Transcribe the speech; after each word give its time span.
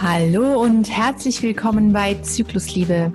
Hallo 0.00 0.62
und 0.62 0.88
herzlich 0.88 1.42
willkommen 1.42 1.92
bei 1.92 2.14
Zyklusliebe, 2.22 3.12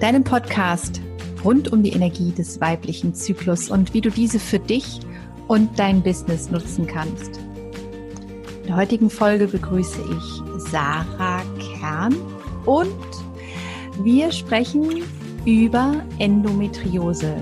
deinem 0.00 0.24
Podcast 0.24 1.00
rund 1.44 1.72
um 1.72 1.84
die 1.84 1.92
Energie 1.92 2.32
des 2.32 2.60
weiblichen 2.60 3.14
Zyklus 3.14 3.70
und 3.70 3.94
wie 3.94 4.00
du 4.00 4.10
diese 4.10 4.40
für 4.40 4.58
dich 4.58 4.98
und 5.46 5.78
dein 5.78 6.02
Business 6.02 6.50
nutzen 6.50 6.88
kannst. 6.88 7.36
In 8.62 8.66
der 8.66 8.76
heutigen 8.76 9.10
Folge 9.10 9.46
begrüße 9.46 10.00
ich 10.10 10.62
Sarah 10.72 11.42
Kern 11.78 12.16
und 12.66 12.90
wir 14.02 14.32
sprechen 14.32 15.04
über 15.44 16.02
Endometriose. 16.18 17.36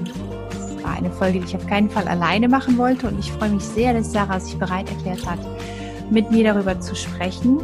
Das 0.50 0.84
war 0.84 0.96
eine 0.96 1.10
Folge, 1.12 1.38
die 1.38 1.46
ich 1.46 1.56
auf 1.56 1.66
keinen 1.66 1.88
Fall 1.88 2.08
alleine 2.08 2.46
machen 2.46 2.76
wollte 2.76 3.08
und 3.08 3.18
ich 3.18 3.32
freue 3.32 3.52
mich 3.52 3.64
sehr, 3.64 3.94
dass 3.94 4.12
Sarah 4.12 4.38
sich 4.38 4.58
bereit 4.58 4.90
erklärt 4.90 5.24
hat, 5.24 5.40
mit 6.10 6.30
mir 6.30 6.44
darüber 6.44 6.78
zu 6.78 6.94
sprechen 6.94 7.58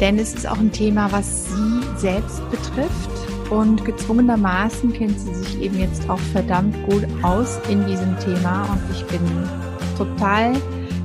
denn 0.00 0.18
es 0.18 0.34
ist 0.34 0.48
auch 0.48 0.58
ein 0.58 0.72
Thema, 0.72 1.10
was 1.12 1.46
sie 1.46 1.80
selbst 1.96 2.48
betrifft. 2.50 3.10
Und 3.50 3.84
gezwungenermaßen 3.84 4.92
kennt 4.92 5.20
sie 5.20 5.34
sich 5.34 5.60
eben 5.62 5.78
jetzt 5.78 6.10
auch 6.10 6.18
verdammt 6.18 6.74
gut 6.88 7.06
aus 7.22 7.58
in 7.68 7.86
diesem 7.86 8.18
Thema. 8.18 8.64
Und 8.64 8.82
ich 8.92 9.04
bin 9.06 9.20
total 9.96 10.52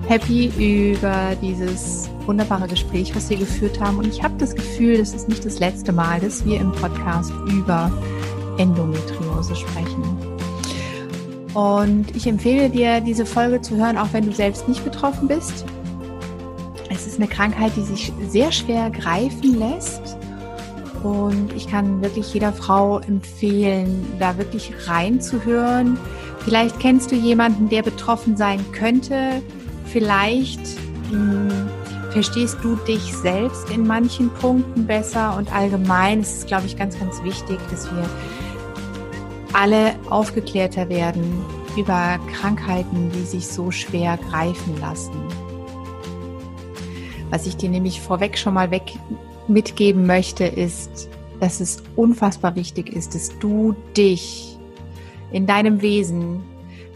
happy 0.08 0.52
über 0.58 1.36
dieses 1.42 2.10
wunderbare 2.26 2.68
Gespräch, 2.68 3.16
was 3.16 3.30
wir 3.30 3.38
geführt 3.38 3.80
haben. 3.80 3.98
Und 4.00 4.08
ich 4.08 4.24
habe 4.24 4.34
das 4.38 4.56
Gefühl, 4.56 4.98
das 4.98 5.14
ist 5.14 5.30
nicht 5.30 5.46
das 5.46 5.60
letzte 5.60 5.92
Mal, 5.92 6.20
dass 6.20 6.44
wir 6.46 6.60
im 6.60 6.72
Podcast 6.72 7.32
über 7.48 7.92
Endometriose 8.58 9.56
sprechen. 9.56 10.04
Und 11.54 12.16
ich 12.16 12.28
empfehle 12.28 12.70
dir, 12.70 13.02
diese 13.02 13.26
Folge 13.26 13.62
zu 13.62 13.76
hören, 13.76 13.98
auch 13.98 14.14
wenn 14.14 14.26
du 14.26 14.32
selbst 14.32 14.68
nicht 14.68 14.84
betroffen 14.84 15.28
bist. 15.28 15.66
Es 16.94 17.08
ist 17.08 17.18
eine 17.18 17.28
Krankheit, 17.28 17.72
die 17.78 17.84
sich 17.84 18.12
sehr 18.28 18.52
schwer 18.52 18.90
greifen 18.90 19.58
lässt. 19.58 20.18
Und 21.04 21.52
ich 21.56 21.68
kann 21.68 22.02
wirklich 22.02 22.34
jeder 22.34 22.52
Frau 22.52 23.00
empfehlen, 23.00 24.06
da 24.20 24.38
wirklich 24.38 24.72
reinzuhören. 24.88 25.98
Vielleicht 26.40 26.80
kennst 26.80 27.12
du 27.12 27.16
jemanden, 27.16 27.70
der 27.70 27.82
betroffen 27.82 28.36
sein 28.36 28.64
könnte. 28.72 29.42
Vielleicht 29.86 30.60
mh, 31.12 31.50
hm, 31.50 31.70
verstehst 32.12 32.58
du 32.62 32.76
dich 32.76 33.16
selbst 33.16 33.70
in 33.70 33.88
manchen 33.88 34.30
Punkten 34.30 34.86
besser. 34.86 35.38
Und 35.38 35.52
allgemein 35.54 36.20
ist 36.20 36.40
es, 36.40 36.46
glaube 36.46 36.66
ich, 36.66 36.78
ganz, 36.78 37.00
ganz 37.00 37.24
wichtig, 37.24 37.58
dass 37.72 37.90
wir 37.92 38.08
alle 39.54 39.96
aufgeklärter 40.10 40.90
werden 40.90 41.44
über 41.78 42.20
Krankheiten, 42.34 43.12
die 43.12 43.24
sich 43.24 43.48
so 43.48 43.72
schwer 43.72 44.18
greifen 44.30 44.80
lassen. 44.80 45.41
Was 47.32 47.48
ich 47.48 47.58
dir 47.58 47.70
nämlich 47.70 48.00
vorweg 48.02 48.38
schon 48.38 48.54
mal 48.54 48.70
weg 48.70 48.94
mitgeben 49.48 50.06
möchte, 50.06 50.46
ist, 50.46 51.10
dass 51.40 51.60
es 51.60 51.82
unfassbar 51.96 52.56
wichtig 52.56 52.94
ist, 52.94 53.16
dass 53.16 53.38
du 53.40 53.76
dich 53.98 54.58
in 55.32 55.48
deinem 55.48 55.82
Wesen 55.82 56.44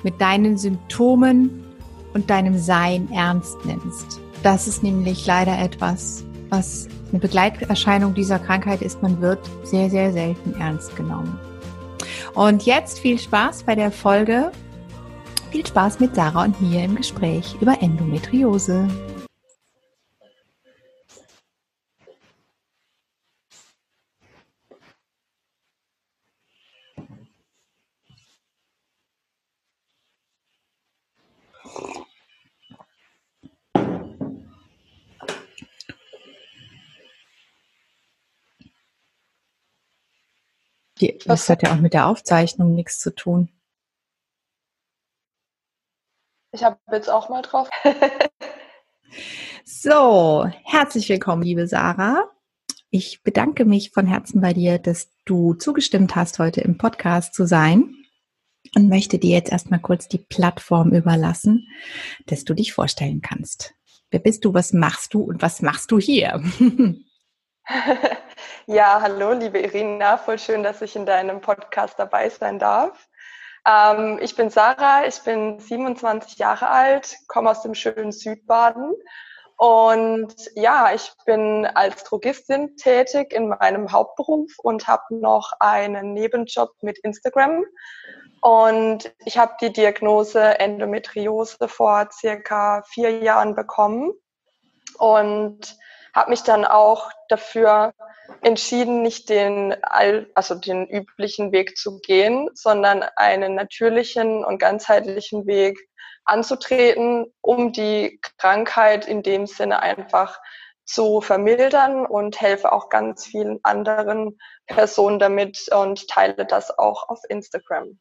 mit 0.03 0.21
deinen 0.21 0.57
Symptomen 0.57 1.63
und 2.13 2.29
deinem 2.29 2.57
Sein 2.57 3.09
ernst 3.11 3.57
nimmst. 3.65 4.21
Das 4.43 4.67
ist 4.67 4.83
nämlich 4.83 5.25
leider 5.25 5.57
etwas, 5.57 6.23
was 6.49 6.87
eine 7.09 7.19
Begleiterscheinung 7.19 8.13
dieser 8.13 8.37
Krankheit 8.37 8.81
ist. 8.81 9.01
Man 9.01 9.19
wird 9.19 9.39
sehr, 9.63 9.89
sehr 9.89 10.13
selten 10.13 10.53
ernst 10.59 10.95
genommen. 10.95 11.39
Und 12.35 12.65
jetzt 12.65 12.99
viel 12.99 13.17
Spaß 13.17 13.63
bei 13.63 13.73
der 13.73 13.91
Folge. 13.91 14.51
Viel 15.51 15.65
Spaß 15.65 15.99
mit 15.99 16.15
Sarah 16.15 16.43
und 16.43 16.61
mir 16.61 16.83
im 16.83 16.95
Gespräch 16.95 17.55
über 17.61 17.81
Endometriose. 17.81 18.87
Die, 41.01 41.17
das 41.25 41.49
hat 41.49 41.63
ja 41.63 41.73
auch 41.73 41.79
mit 41.79 41.93
der 41.93 42.07
Aufzeichnung 42.07 42.73
nichts 42.73 42.99
zu 42.99 43.13
tun. 43.13 43.49
Ich 46.51 46.63
habe 46.63 46.79
jetzt 46.91 47.09
auch 47.09 47.27
mal 47.27 47.41
drauf. 47.41 47.69
so, 49.65 50.49
herzlich 50.63 51.09
willkommen, 51.09 51.43
liebe 51.43 51.67
Sarah. 51.67 52.31
Ich 52.91 53.23
bedanke 53.23 53.65
mich 53.65 53.91
von 53.91 54.07
Herzen 54.07 54.39
bei 54.39 54.53
dir, 54.53 54.79
dass 54.79 55.09
du 55.25 55.53
zugestimmt 55.55 56.15
hast, 56.15 56.39
heute 56.39 56.61
im 56.61 56.77
Podcast 56.77 57.33
zu 57.33 57.45
sein 57.45 57.93
und 58.73 58.87
möchte 58.87 59.19
dir 59.19 59.31
jetzt 59.31 59.51
erstmal 59.51 59.81
kurz 59.81 60.07
die 60.07 60.19
Plattform 60.19 60.93
überlassen, 60.93 61.67
dass 62.27 62.45
du 62.45 62.53
dich 62.53 62.71
vorstellen 62.71 63.21
kannst. 63.21 63.73
Wer 64.11 64.21
bist 64.21 64.45
du, 64.45 64.53
was 64.53 64.71
machst 64.71 65.13
du 65.13 65.23
und 65.23 65.41
was 65.41 65.61
machst 65.61 65.91
du 65.91 65.99
hier? 65.99 66.41
Ja, 68.67 68.99
hallo, 68.99 69.33
liebe 69.33 69.59
Irina, 69.59 70.17
voll 70.17 70.39
schön, 70.39 70.63
dass 70.63 70.81
ich 70.81 70.95
in 70.95 71.05
deinem 71.05 71.39
Podcast 71.39 71.99
dabei 71.99 72.29
sein 72.29 72.57
darf. 72.57 73.07
Ähm, 73.63 74.17
ich 74.19 74.35
bin 74.35 74.49
Sarah, 74.49 75.05
ich 75.05 75.21
bin 75.21 75.59
27 75.59 76.39
Jahre 76.39 76.67
alt, 76.67 77.15
komme 77.27 77.51
aus 77.51 77.61
dem 77.61 77.75
schönen 77.75 78.11
Südbaden 78.11 78.95
und 79.57 80.33
ja, 80.55 80.91
ich 80.95 81.13
bin 81.27 81.67
als 81.67 82.05
Drogistin 82.05 82.75
tätig 82.75 83.33
in 83.33 83.49
meinem 83.49 83.91
Hauptberuf 83.91 84.51
und 84.57 84.87
habe 84.87 85.15
noch 85.15 85.51
einen 85.59 86.13
Nebenjob 86.13 86.71
mit 86.81 86.97
Instagram. 87.03 87.65
Und 88.41 89.13
ich 89.25 89.37
habe 89.37 89.53
die 89.61 89.71
Diagnose 89.71 90.59
Endometriose 90.59 91.67
vor 91.67 92.09
circa 92.11 92.81
vier 92.81 93.19
Jahren 93.19 93.53
bekommen 93.53 94.11
und 94.97 95.77
habe 96.15 96.29
mich 96.29 96.43
dann 96.43 96.63
auch 96.63 97.11
dafür 97.27 97.93
entschieden, 98.41 99.01
nicht 99.01 99.29
den, 99.29 99.75
also 99.83 100.55
den 100.55 100.87
üblichen 100.87 101.51
Weg 101.51 101.77
zu 101.77 101.99
gehen, 101.99 102.49
sondern 102.53 103.03
einen 103.17 103.53
natürlichen 103.53 104.43
und 104.45 104.57
ganzheitlichen 104.57 105.45
Weg 105.45 105.77
anzutreten, 106.23 107.25
um 107.41 107.73
die 107.73 108.19
Krankheit 108.37 109.07
in 109.07 109.23
dem 109.23 109.45
Sinne 109.45 109.81
einfach 109.81 110.39
zu 110.85 111.19
vermildern 111.19 112.05
und 112.05 112.39
helfe 112.39 112.71
auch 112.71 112.89
ganz 112.89 113.25
vielen 113.25 113.59
anderen 113.63 114.37
Personen 114.67 115.19
damit 115.19 115.67
und 115.73 116.07
teile 116.07 116.45
das 116.45 116.77
auch 116.77 117.09
auf 117.09 117.19
Instagram. 117.27 117.99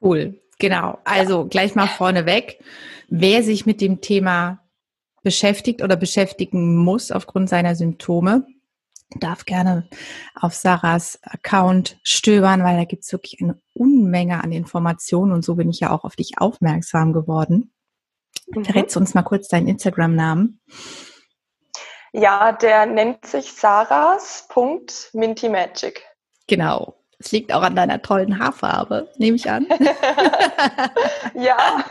Cool, 0.00 0.40
genau. 0.58 0.98
Also 1.04 1.46
gleich 1.46 1.74
mal 1.74 1.86
vorneweg, 1.86 2.62
wer 3.08 3.42
sich 3.42 3.66
mit 3.66 3.80
dem 3.80 4.00
Thema 4.00 4.58
beschäftigt 5.22 5.82
oder 5.82 5.96
beschäftigen 5.96 6.76
muss 6.76 7.10
aufgrund 7.10 7.48
seiner 7.48 7.74
Symptome, 7.74 8.46
darf 9.16 9.44
gerne 9.44 9.88
auf 10.34 10.54
Sarahs 10.54 11.18
Account 11.22 11.98
stöbern, 12.02 12.62
weil 12.62 12.76
da 12.76 12.84
gibt 12.84 13.04
es 13.04 13.12
wirklich 13.12 13.40
eine 13.40 13.60
Unmenge 13.74 14.42
an 14.42 14.52
Informationen 14.52 15.32
und 15.32 15.44
so 15.44 15.54
bin 15.54 15.70
ich 15.70 15.80
ja 15.80 15.90
auch 15.90 16.04
auf 16.04 16.16
dich 16.16 16.38
aufmerksam 16.38 17.12
geworden. 17.12 17.72
Mhm. 18.48 18.64
Verrätst 18.64 18.96
du 18.96 19.00
uns 19.00 19.14
mal 19.14 19.22
kurz 19.22 19.48
deinen 19.48 19.68
Instagram-Namen? 19.68 20.60
Ja, 22.12 22.52
der 22.52 22.86
nennt 22.86 23.26
sich 23.26 23.52
Sarahs.mintymagic. 23.52 26.02
Genau. 26.46 26.97
Es 27.20 27.32
liegt 27.32 27.52
auch 27.52 27.62
an 27.62 27.74
deiner 27.74 28.00
tollen 28.00 28.38
Haarfarbe, 28.38 29.08
nehme 29.16 29.36
ich 29.36 29.50
an. 29.50 29.66
ja. 31.34 31.84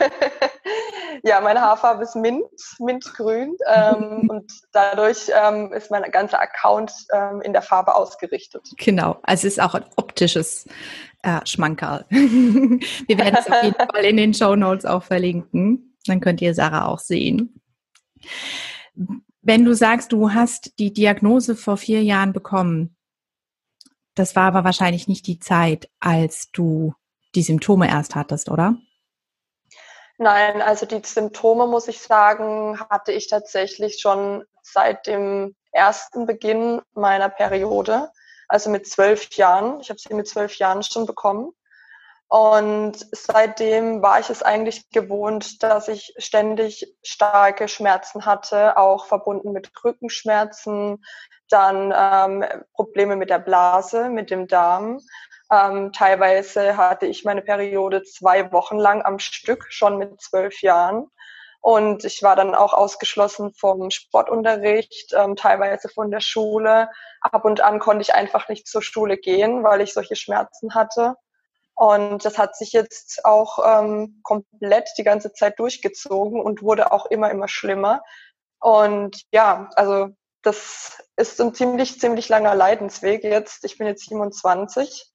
ja, 1.22 1.40
meine 1.42 1.60
Haarfarbe 1.60 2.02
ist 2.02 2.16
Mint, 2.16 2.44
Mintgrün. 2.78 3.54
Ähm, 3.66 4.26
und 4.30 4.50
dadurch 4.72 5.30
ähm, 5.34 5.70
ist 5.74 5.90
mein 5.90 6.10
ganzer 6.10 6.40
Account 6.40 6.92
ähm, 7.12 7.42
in 7.42 7.52
der 7.52 7.60
Farbe 7.60 7.94
ausgerichtet. 7.94 8.62
Genau, 8.78 9.18
also 9.22 9.46
es 9.46 9.54
ist 9.56 9.60
auch 9.60 9.74
ein 9.74 9.84
optisches 9.96 10.66
äh, 11.22 11.44
Schmankerl. 11.44 12.06
Wir 12.10 13.18
werden 13.18 13.36
es 13.38 13.50
auf 13.50 13.62
jeden 13.62 13.76
Fall 13.76 14.04
in 14.04 14.16
den 14.16 14.32
Show 14.32 14.56
Notes 14.56 14.86
auch 14.86 15.02
verlinken. 15.02 15.94
Dann 16.06 16.20
könnt 16.20 16.40
ihr 16.40 16.54
Sarah 16.54 16.86
auch 16.86 17.00
sehen. 17.00 17.60
Wenn 19.42 19.64
du 19.66 19.74
sagst, 19.74 20.12
du 20.12 20.32
hast 20.32 20.78
die 20.78 20.92
Diagnose 20.92 21.54
vor 21.54 21.76
vier 21.76 22.02
Jahren 22.02 22.32
bekommen, 22.32 22.96
das 24.18 24.36
war 24.36 24.44
aber 24.44 24.64
wahrscheinlich 24.64 25.08
nicht 25.08 25.26
die 25.26 25.38
Zeit, 25.38 25.88
als 26.00 26.50
du 26.52 26.94
die 27.34 27.42
Symptome 27.42 27.88
erst 27.88 28.14
hattest, 28.14 28.48
oder? 28.50 28.76
Nein, 30.18 30.60
also 30.62 30.84
die 30.84 31.00
Symptome, 31.04 31.66
muss 31.66 31.86
ich 31.86 32.00
sagen, 32.00 32.80
hatte 32.90 33.12
ich 33.12 33.28
tatsächlich 33.28 34.00
schon 34.00 34.44
seit 34.62 35.06
dem 35.06 35.54
ersten 35.70 36.26
Beginn 36.26 36.82
meiner 36.92 37.28
Periode, 37.28 38.10
also 38.48 38.68
mit 38.70 38.88
zwölf 38.88 39.32
Jahren. 39.34 39.80
Ich 39.80 39.90
habe 39.90 40.00
sie 40.00 40.12
mit 40.14 40.26
zwölf 40.26 40.56
Jahren 40.56 40.82
schon 40.82 41.06
bekommen. 41.06 41.52
Und 42.26 43.06
seitdem 43.12 44.02
war 44.02 44.20
ich 44.20 44.28
es 44.28 44.42
eigentlich 44.42 44.90
gewohnt, 44.90 45.62
dass 45.62 45.88
ich 45.88 46.14
ständig 46.18 46.94
starke 47.02 47.68
Schmerzen 47.68 48.26
hatte, 48.26 48.76
auch 48.76 49.06
verbunden 49.06 49.52
mit 49.52 49.70
Rückenschmerzen, 49.82 51.02
dann 51.48 51.92
ähm, 51.96 52.44
Probleme 52.74 53.16
mit 53.16 53.30
der 53.30 53.38
Blase, 53.38 54.08
mit 54.08 54.30
dem 54.30 54.46
Darm. 54.46 55.00
Ähm, 55.50 55.92
teilweise 55.92 56.76
hatte 56.76 57.06
ich 57.06 57.24
meine 57.24 57.42
Periode 57.42 58.02
zwei 58.02 58.52
Wochen 58.52 58.78
lang 58.78 59.02
am 59.02 59.18
Stück, 59.18 59.66
schon 59.70 59.98
mit 59.98 60.20
zwölf 60.20 60.60
Jahren. 60.62 61.10
Und 61.60 62.04
ich 62.04 62.22
war 62.22 62.36
dann 62.36 62.54
auch 62.54 62.72
ausgeschlossen 62.72 63.52
vom 63.54 63.90
Sportunterricht, 63.90 65.12
ähm, 65.14 65.36
teilweise 65.36 65.88
von 65.88 66.10
der 66.10 66.20
Schule. 66.20 66.90
Ab 67.20 67.44
und 67.44 67.60
an 67.60 67.78
konnte 67.80 68.02
ich 68.02 68.14
einfach 68.14 68.48
nicht 68.48 68.66
zur 68.68 68.82
Schule 68.82 69.16
gehen, 69.16 69.64
weil 69.64 69.80
ich 69.80 69.92
solche 69.92 70.16
Schmerzen 70.16 70.74
hatte. 70.74 71.16
Und 71.74 72.24
das 72.24 72.38
hat 72.38 72.56
sich 72.56 72.72
jetzt 72.72 73.24
auch 73.24 73.58
ähm, 73.64 74.20
komplett 74.22 74.88
die 74.98 75.04
ganze 75.04 75.32
Zeit 75.32 75.58
durchgezogen 75.58 76.40
und 76.40 76.62
wurde 76.62 76.92
auch 76.92 77.06
immer, 77.06 77.30
immer 77.30 77.48
schlimmer. 77.48 78.02
Und 78.60 79.22
ja, 79.32 79.70
also 79.76 80.08
das 80.42 81.02
ist 81.16 81.40
ein 81.40 81.54
ziemlich, 81.54 82.00
ziemlich 82.00 82.28
langer 82.28 82.54
Leidensweg 82.54 83.24
jetzt. 83.24 83.64
Ich 83.64 83.78
bin 83.78 83.86
jetzt 83.86 84.08
27 84.08 85.10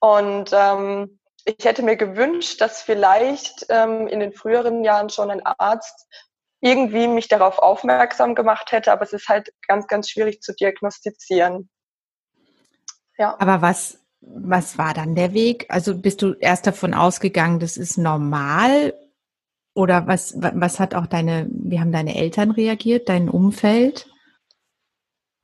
und 0.00 0.50
ähm, 0.52 1.20
ich 1.44 1.64
hätte 1.64 1.82
mir 1.82 1.96
gewünscht, 1.96 2.60
dass 2.60 2.82
vielleicht 2.82 3.66
ähm, 3.68 4.08
in 4.08 4.20
den 4.20 4.32
früheren 4.32 4.82
Jahren 4.84 5.10
schon 5.10 5.30
ein 5.30 5.44
Arzt 5.44 6.08
irgendwie 6.60 7.06
mich 7.06 7.28
darauf 7.28 7.58
aufmerksam 7.58 8.34
gemacht 8.34 8.72
hätte, 8.72 8.90
aber 8.90 9.02
es 9.02 9.12
ist 9.12 9.28
halt 9.28 9.52
ganz, 9.68 9.86
ganz 9.86 10.10
schwierig 10.10 10.40
zu 10.40 10.54
diagnostizieren. 10.54 11.70
Ja. 13.18 13.36
Aber 13.38 13.62
was 13.62 14.06
was 14.26 14.78
war 14.78 14.94
dann 14.94 15.14
der 15.14 15.32
Weg? 15.32 15.66
Also 15.68 15.96
bist 15.96 16.22
du 16.22 16.34
erst 16.34 16.66
davon 16.66 16.94
ausgegangen, 16.94 17.60
das 17.60 17.76
ist 17.76 17.96
normal? 17.96 18.94
Oder 19.74 20.06
was, 20.06 20.34
was 20.38 20.80
hat 20.80 20.94
auch 20.94 21.06
deine, 21.06 21.46
wie 21.50 21.78
haben 21.80 21.92
deine 21.92 22.16
Eltern 22.16 22.50
reagiert, 22.50 23.08
dein 23.08 23.28
Umfeld? 23.28 24.06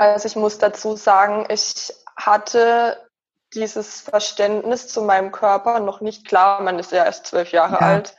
Also 0.02 0.26
ich 0.26 0.36
muss 0.36 0.58
dazu 0.58 0.96
sagen, 0.96 1.46
ich 1.48 1.92
hatte 2.16 3.08
dieses 3.54 4.00
Verständnis 4.00 4.88
zu 4.88 5.02
meinem 5.02 5.30
Körper 5.30 5.78
noch 5.80 6.00
nicht 6.00 6.26
klar. 6.26 6.60
Man 6.60 6.78
ist 6.78 6.90
ja 6.90 7.04
erst 7.04 7.26
zwölf 7.26 7.52
Jahre 7.52 7.74
ja. 7.74 7.80
alt 7.80 8.16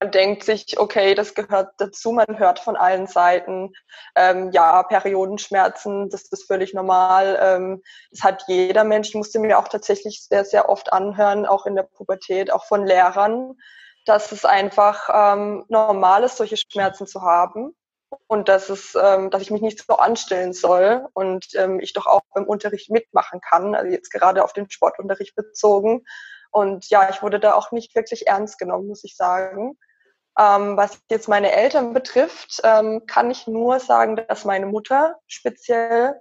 man 0.00 0.10
denkt 0.10 0.44
sich, 0.44 0.78
okay, 0.78 1.14
das 1.14 1.34
gehört 1.34 1.72
dazu, 1.78 2.12
man 2.12 2.38
hört 2.38 2.58
von 2.58 2.76
allen 2.76 3.06
Seiten, 3.06 3.72
ähm, 4.14 4.50
ja, 4.52 4.82
Periodenschmerzen, 4.82 6.10
das 6.10 6.24
ist 6.30 6.46
völlig 6.46 6.74
normal. 6.74 7.38
Ähm, 7.40 7.82
das 8.10 8.22
hat 8.22 8.44
jeder 8.46 8.84
Mensch. 8.84 9.08
Ich 9.08 9.14
musste 9.14 9.38
mir 9.38 9.58
auch 9.58 9.68
tatsächlich 9.68 10.24
sehr, 10.28 10.44
sehr 10.44 10.68
oft 10.68 10.92
anhören, 10.92 11.46
auch 11.46 11.64
in 11.66 11.76
der 11.76 11.84
Pubertät, 11.84 12.52
auch 12.52 12.66
von 12.66 12.86
Lehrern, 12.86 13.54
dass 14.04 14.32
es 14.32 14.44
einfach 14.44 15.08
ähm, 15.12 15.64
normal 15.68 16.24
ist, 16.24 16.36
solche 16.36 16.56
Schmerzen 16.56 17.06
zu 17.06 17.22
haben 17.22 17.74
und 18.26 18.48
dass 18.48 18.68
es, 18.68 18.96
ähm, 19.00 19.30
dass 19.30 19.42
ich 19.42 19.50
mich 19.50 19.62
nicht 19.62 19.84
so 19.86 19.96
anstellen 19.96 20.52
soll 20.52 21.06
und 21.14 21.46
ähm, 21.54 21.80
ich 21.80 21.92
doch 21.92 22.06
auch 22.06 22.22
beim 22.34 22.44
Unterricht 22.44 22.90
mitmachen 22.90 23.40
kann, 23.40 23.74
also 23.74 23.90
jetzt 23.90 24.10
gerade 24.10 24.44
auf 24.44 24.52
den 24.52 24.70
Sportunterricht 24.70 25.34
bezogen. 25.34 26.04
Und 26.50 26.88
ja, 26.88 27.10
ich 27.10 27.22
wurde 27.22 27.40
da 27.40 27.54
auch 27.54 27.72
nicht 27.72 27.94
wirklich 27.94 28.26
ernst 28.26 28.58
genommen, 28.58 28.88
muss 28.88 29.04
ich 29.04 29.16
sagen. 29.16 29.78
Ähm, 30.38 30.76
was 30.76 30.98
jetzt 31.10 31.28
meine 31.28 31.52
Eltern 31.52 31.94
betrifft, 31.94 32.60
ähm, 32.62 33.06
kann 33.06 33.30
ich 33.30 33.46
nur 33.46 33.80
sagen, 33.80 34.16
dass 34.28 34.44
meine 34.44 34.66
Mutter 34.66 35.18
speziell 35.26 36.20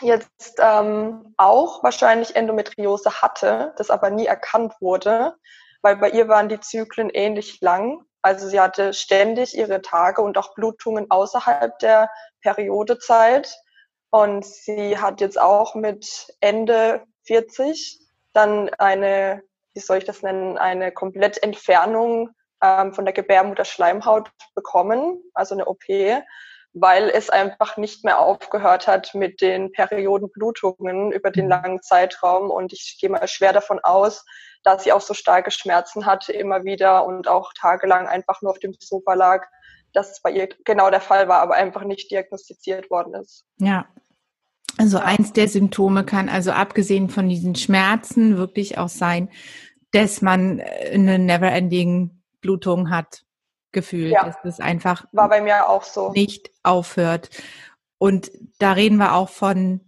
jetzt 0.00 0.58
ähm, 0.58 1.34
auch 1.36 1.82
wahrscheinlich 1.82 2.36
Endometriose 2.36 3.22
hatte, 3.22 3.74
das 3.78 3.90
aber 3.90 4.10
nie 4.10 4.26
erkannt 4.26 4.74
wurde, 4.80 5.34
weil 5.82 5.96
bei 5.96 6.10
ihr 6.10 6.28
waren 6.28 6.48
die 6.48 6.60
Zyklen 6.60 7.10
ähnlich 7.10 7.60
lang. 7.60 8.02
Also 8.26 8.48
sie 8.48 8.58
hatte 8.58 8.92
ständig 8.92 9.56
ihre 9.56 9.82
Tage 9.82 10.20
und 10.20 10.36
auch 10.36 10.52
Blutungen 10.56 11.08
außerhalb 11.12 11.78
der 11.78 12.10
Periodezeit. 12.40 13.56
Und 14.10 14.44
sie 14.44 14.98
hat 14.98 15.20
jetzt 15.20 15.40
auch 15.40 15.76
mit 15.76 16.34
Ende 16.40 17.04
40 17.28 18.00
dann 18.32 18.68
eine, 18.80 19.44
wie 19.74 19.80
soll 19.80 19.98
ich 19.98 20.04
das 20.06 20.22
nennen, 20.22 20.58
eine 20.58 20.90
Komplettentfernung 20.90 22.30
ähm, 22.60 22.92
von 22.94 23.04
der 23.04 23.14
Gebärmutterschleimhaut 23.14 24.28
bekommen, 24.56 25.22
also 25.32 25.54
eine 25.54 25.66
OP, 25.66 25.84
weil 26.72 27.08
es 27.10 27.30
einfach 27.30 27.76
nicht 27.76 28.04
mehr 28.04 28.18
aufgehört 28.18 28.88
hat 28.88 29.14
mit 29.14 29.40
den 29.40 29.70
Periodenblutungen 29.70 31.12
über 31.12 31.30
den 31.30 31.44
mhm. 31.44 31.50
langen 31.50 31.80
Zeitraum. 31.80 32.50
Und 32.50 32.72
ich 32.72 32.98
gehe 33.00 33.08
mal 33.08 33.28
schwer 33.28 33.52
davon 33.52 33.78
aus, 33.84 34.24
dass 34.66 34.82
sie 34.82 34.92
auch 34.92 35.00
so 35.00 35.14
starke 35.14 35.52
Schmerzen 35.52 36.06
hatte 36.06 36.32
immer 36.32 36.64
wieder 36.64 37.06
und 37.06 37.28
auch 37.28 37.52
tagelang 37.54 38.08
einfach 38.08 38.42
nur 38.42 38.50
auf 38.50 38.58
dem 38.58 38.74
Sofa 38.78 39.14
lag, 39.14 39.46
dass 39.92 40.10
es 40.10 40.20
bei 40.20 40.32
ihr 40.32 40.48
genau 40.64 40.90
der 40.90 41.00
Fall 41.00 41.28
war, 41.28 41.40
aber 41.40 41.54
einfach 41.54 41.84
nicht 41.84 42.10
diagnostiziert 42.10 42.90
worden 42.90 43.14
ist. 43.14 43.44
Ja, 43.58 43.86
also 44.76 44.98
eins 44.98 45.32
der 45.32 45.48
Symptome 45.48 46.04
kann 46.04 46.28
also 46.28 46.50
abgesehen 46.50 47.08
von 47.08 47.28
diesen 47.28 47.54
Schmerzen 47.54 48.36
wirklich 48.36 48.76
auch 48.76 48.88
sein, 48.88 49.30
dass 49.92 50.20
man 50.20 50.60
eine 50.60 51.18
never-ending 51.18 52.22
Blutung 52.40 52.90
hat, 52.90 53.22
gefühlt. 53.70 54.12
Ja. 54.12 54.24
Dass 54.24 54.36
es 54.44 54.60
einfach 54.60 55.06
war 55.12 55.28
bei 55.28 55.40
mir 55.40 55.68
auch 55.68 55.84
so. 55.84 56.10
Nicht 56.10 56.50
aufhört. 56.64 57.30
Und 57.98 58.30
da 58.58 58.72
reden 58.72 58.96
wir 58.96 59.14
auch 59.14 59.28
von 59.28 59.80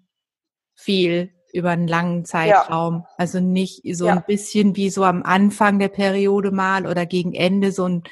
viel 0.75 1.35
über 1.53 1.71
einen 1.71 1.89
langen 1.89 2.25
Zeitraum. 2.25 3.05
Ja. 3.05 3.09
Also 3.17 3.41
nicht 3.41 3.83
so 3.97 4.07
ja. 4.07 4.15
ein 4.15 4.25
bisschen 4.27 4.77
wie 4.77 4.91
so 4.91 5.05
am 5.05 5.23
Anfang 5.23 5.79
der 5.79 5.89
Periode 5.89 6.51
mal 6.51 6.87
oder 6.87 7.07
gegen 7.07 7.35
Ende 7.35 7.73
so, 7.73 7.87
ein, 7.87 8.03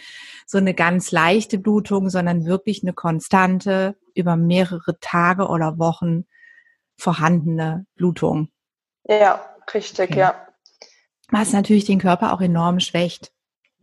so 0.47 0.59
eine 0.59 0.75
ganz 0.75 1.13
leichte 1.13 1.59
Blutung, 1.59 2.11
sondern 2.11 2.47
wirklich 2.47 2.83
eine 2.83 2.93
konstante, 2.93 3.97
über 4.15 4.37
mehrere 4.37 4.99
Tage 5.01 5.49
oder 5.49 5.79
Wochen 5.79 6.25
vorhandene 6.97 7.87
Blutung. 7.95 8.49
Ja, 9.05 9.45
richtig, 9.73 10.11
okay. 10.11 10.19
ja. 10.19 10.47
Was 11.31 11.53
natürlich 11.53 11.85
den 11.85 11.99
Körper 11.99 12.33
auch 12.33 12.41
enorm 12.41 12.81
schwächt. 12.81 13.33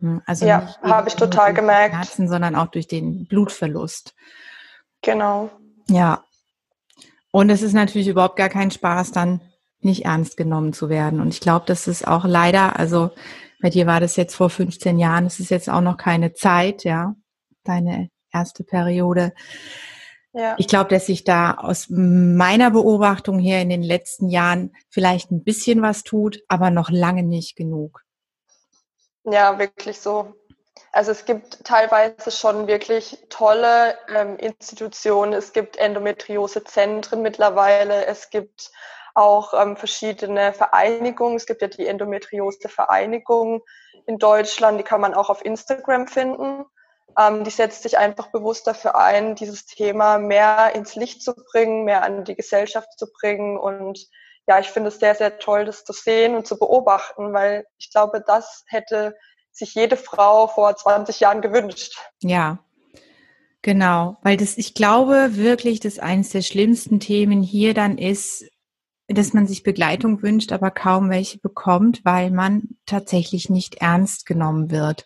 Hm, 0.00 0.22
also 0.26 0.46
ja, 0.46 0.74
habe 0.82 1.08
ich 1.08 1.14
total 1.14 1.54
gemerkt. 1.54 1.94
Schmerzen, 1.94 2.28
sondern 2.28 2.56
auch 2.56 2.68
durch 2.68 2.88
den 2.88 3.26
Blutverlust. 3.26 4.14
Genau. 5.02 5.50
Ja. 5.88 6.24
Und 7.34 7.50
es 7.50 7.62
ist 7.62 7.72
natürlich 7.72 8.06
überhaupt 8.06 8.36
gar 8.36 8.48
kein 8.48 8.70
Spaß, 8.70 9.10
dann 9.10 9.40
nicht 9.80 10.04
ernst 10.04 10.36
genommen 10.36 10.72
zu 10.72 10.88
werden. 10.88 11.20
Und 11.20 11.34
ich 11.34 11.40
glaube, 11.40 11.64
das 11.66 11.88
ist 11.88 12.06
auch 12.06 12.24
leider, 12.24 12.78
also 12.78 13.10
bei 13.60 13.70
dir 13.70 13.88
war 13.88 13.98
das 13.98 14.14
jetzt 14.14 14.36
vor 14.36 14.50
15 14.50 15.00
Jahren, 15.00 15.26
es 15.26 15.40
ist 15.40 15.50
jetzt 15.50 15.68
auch 15.68 15.80
noch 15.80 15.96
keine 15.96 16.32
Zeit, 16.34 16.84
ja, 16.84 17.16
deine 17.64 18.08
erste 18.32 18.62
Periode. 18.62 19.32
Ja. 20.32 20.54
Ich 20.58 20.68
glaube, 20.68 20.90
dass 20.90 21.06
sich 21.06 21.24
da 21.24 21.54
aus 21.54 21.86
meiner 21.88 22.70
Beobachtung 22.70 23.40
her 23.40 23.60
in 23.62 23.68
den 23.68 23.82
letzten 23.82 24.28
Jahren 24.28 24.70
vielleicht 24.88 25.32
ein 25.32 25.42
bisschen 25.42 25.82
was 25.82 26.04
tut, 26.04 26.40
aber 26.46 26.70
noch 26.70 26.88
lange 26.88 27.24
nicht 27.24 27.56
genug. 27.56 28.04
Ja, 29.24 29.58
wirklich 29.58 29.98
so. 29.98 30.36
Also 30.94 31.10
es 31.10 31.24
gibt 31.24 31.64
teilweise 31.64 32.30
schon 32.30 32.68
wirklich 32.68 33.18
tolle 33.28 33.98
ähm, 34.14 34.36
Institutionen. 34.36 35.32
Es 35.32 35.52
gibt 35.52 35.76
Endometriosezentren 35.76 37.20
mittlerweile. 37.20 38.06
Es 38.06 38.30
gibt 38.30 38.70
auch 39.14 39.60
ähm, 39.60 39.76
verschiedene 39.76 40.52
Vereinigungen. 40.52 41.34
Es 41.34 41.46
gibt 41.46 41.62
ja 41.62 41.68
die 41.68 41.88
Endometriose-Vereinigung 41.88 43.62
in 44.06 44.18
Deutschland. 44.18 44.78
Die 44.78 44.84
kann 44.84 45.00
man 45.00 45.14
auch 45.14 45.30
auf 45.30 45.44
Instagram 45.44 46.06
finden. 46.06 46.64
Ähm, 47.18 47.42
die 47.42 47.50
setzt 47.50 47.82
sich 47.82 47.98
einfach 47.98 48.28
bewusst 48.28 48.68
dafür 48.68 48.94
ein, 48.94 49.34
dieses 49.34 49.66
Thema 49.66 50.18
mehr 50.18 50.76
ins 50.76 50.94
Licht 50.94 51.22
zu 51.22 51.34
bringen, 51.34 51.82
mehr 51.82 52.04
an 52.04 52.22
die 52.22 52.36
Gesellschaft 52.36 52.96
zu 52.96 53.10
bringen 53.12 53.58
und 53.58 54.08
ja, 54.46 54.58
ich 54.58 54.68
finde 54.68 54.88
es 54.88 54.98
sehr, 55.00 55.14
sehr 55.14 55.38
toll, 55.38 55.64
das 55.64 55.84
zu 55.84 55.92
sehen 55.94 56.34
und 56.36 56.46
zu 56.46 56.58
beobachten, 56.58 57.32
weil 57.32 57.66
ich 57.78 57.90
glaube, 57.90 58.22
das 58.26 58.64
hätte 58.68 59.16
sich 59.54 59.74
jede 59.74 59.96
Frau 59.96 60.48
vor 60.48 60.76
20 60.76 61.20
Jahren 61.20 61.40
gewünscht. 61.40 61.96
Ja, 62.20 62.58
genau, 63.62 64.18
weil 64.22 64.36
das, 64.36 64.58
ich 64.58 64.74
glaube 64.74 65.36
wirklich, 65.36 65.80
dass 65.80 65.98
eines 65.98 66.30
der 66.30 66.42
schlimmsten 66.42 67.00
Themen 67.00 67.40
hier 67.40 67.72
dann 67.72 67.96
ist, 67.96 68.44
dass 69.06 69.32
man 69.32 69.46
sich 69.46 69.62
Begleitung 69.62 70.22
wünscht, 70.22 70.50
aber 70.50 70.70
kaum 70.70 71.10
welche 71.10 71.38
bekommt, 71.38 72.04
weil 72.04 72.30
man 72.30 72.76
tatsächlich 72.86 73.50
nicht 73.50 73.76
ernst 73.76 74.26
genommen 74.26 74.70
wird. 74.70 75.04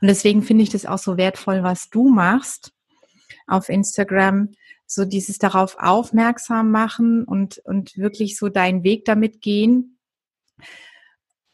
Und 0.00 0.08
deswegen 0.08 0.42
finde 0.42 0.64
ich 0.64 0.70
das 0.70 0.84
auch 0.84 0.98
so 0.98 1.16
wertvoll, 1.16 1.62
was 1.62 1.88
du 1.88 2.08
machst 2.08 2.72
auf 3.46 3.68
Instagram, 3.68 4.50
so 4.84 5.04
dieses 5.04 5.38
darauf 5.38 5.76
aufmerksam 5.78 6.70
machen 6.70 7.24
und, 7.24 7.58
und 7.64 7.96
wirklich 7.96 8.36
so 8.36 8.48
deinen 8.48 8.82
Weg 8.82 9.04
damit 9.04 9.40
gehen. 9.40 9.98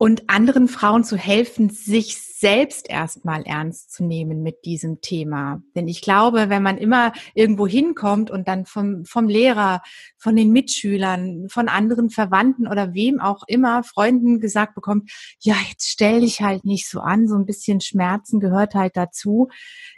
Und 0.03 0.29
anderen 0.29 0.67
Frauen 0.67 1.05
zu 1.05 1.17
helfen, 1.17 1.71
sich 1.71 2.21
selbst 2.21 2.91
erstmal 2.91 3.45
ernst 3.45 3.93
zu 3.93 4.03
nehmen 4.03 4.43
mit 4.43 4.65
diesem 4.65 5.01
Thema. 5.01 5.63
Denn 5.77 5.87
ich 5.87 6.03
glaube, 6.03 6.49
wenn 6.49 6.61
man 6.61 6.77
immer 6.77 7.13
irgendwo 7.35 7.69
hinkommt 7.69 8.29
und 8.29 8.49
dann 8.49 8.67
vom, 8.67 9.05
vom 9.05 9.29
Lehrer, 9.29 9.81
von 10.19 10.35
den 10.35 10.51
Mitschülern, 10.51 11.49
von 11.49 11.69
anderen 11.69 12.11
Verwandten 12.11 12.67
oder 12.67 12.95
wem 12.95 13.21
auch 13.21 13.45
immer, 13.47 13.85
Freunden 13.85 14.41
gesagt 14.41 14.75
bekommt, 14.75 15.09
ja, 15.39 15.55
jetzt 15.69 15.89
stell 15.89 16.23
dich 16.23 16.43
halt 16.43 16.65
nicht 16.65 16.89
so 16.89 16.99
an, 16.99 17.29
so 17.29 17.37
ein 17.37 17.47
bisschen 17.47 17.81
Schmerzen 17.81 18.41
gehört 18.41 18.75
halt 18.75 18.97
dazu, 18.97 19.51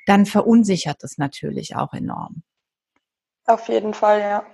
dann 0.05 0.27
verunsichert 0.27 1.03
es 1.03 1.17
natürlich 1.17 1.77
auch 1.77 1.95
enorm. 1.95 2.43
Auf 3.47 3.71
jeden 3.71 3.95
Fall, 3.95 4.21
ja. 4.21 4.45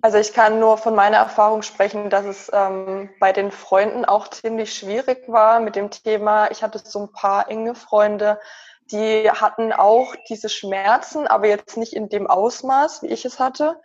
Also 0.00 0.18
ich 0.18 0.32
kann 0.32 0.58
nur 0.58 0.78
von 0.78 0.94
meiner 0.94 1.18
Erfahrung 1.18 1.62
sprechen, 1.62 2.10
dass 2.10 2.24
es 2.24 2.50
ähm, 2.52 3.10
bei 3.20 3.32
den 3.32 3.50
Freunden 3.50 4.04
auch 4.04 4.28
ziemlich 4.28 4.74
schwierig 4.74 5.28
war 5.28 5.60
mit 5.60 5.76
dem 5.76 5.90
Thema. 5.90 6.50
Ich 6.50 6.62
hatte 6.62 6.78
so 6.78 7.00
ein 7.00 7.12
paar 7.12 7.48
enge 7.48 7.74
Freunde, 7.74 8.40
die 8.90 9.30
hatten 9.30 9.72
auch 9.72 10.14
diese 10.28 10.48
Schmerzen, 10.48 11.26
aber 11.26 11.46
jetzt 11.46 11.76
nicht 11.76 11.94
in 11.94 12.08
dem 12.08 12.26
Ausmaß, 12.26 13.02
wie 13.02 13.08
ich 13.08 13.24
es 13.24 13.38
hatte. 13.38 13.80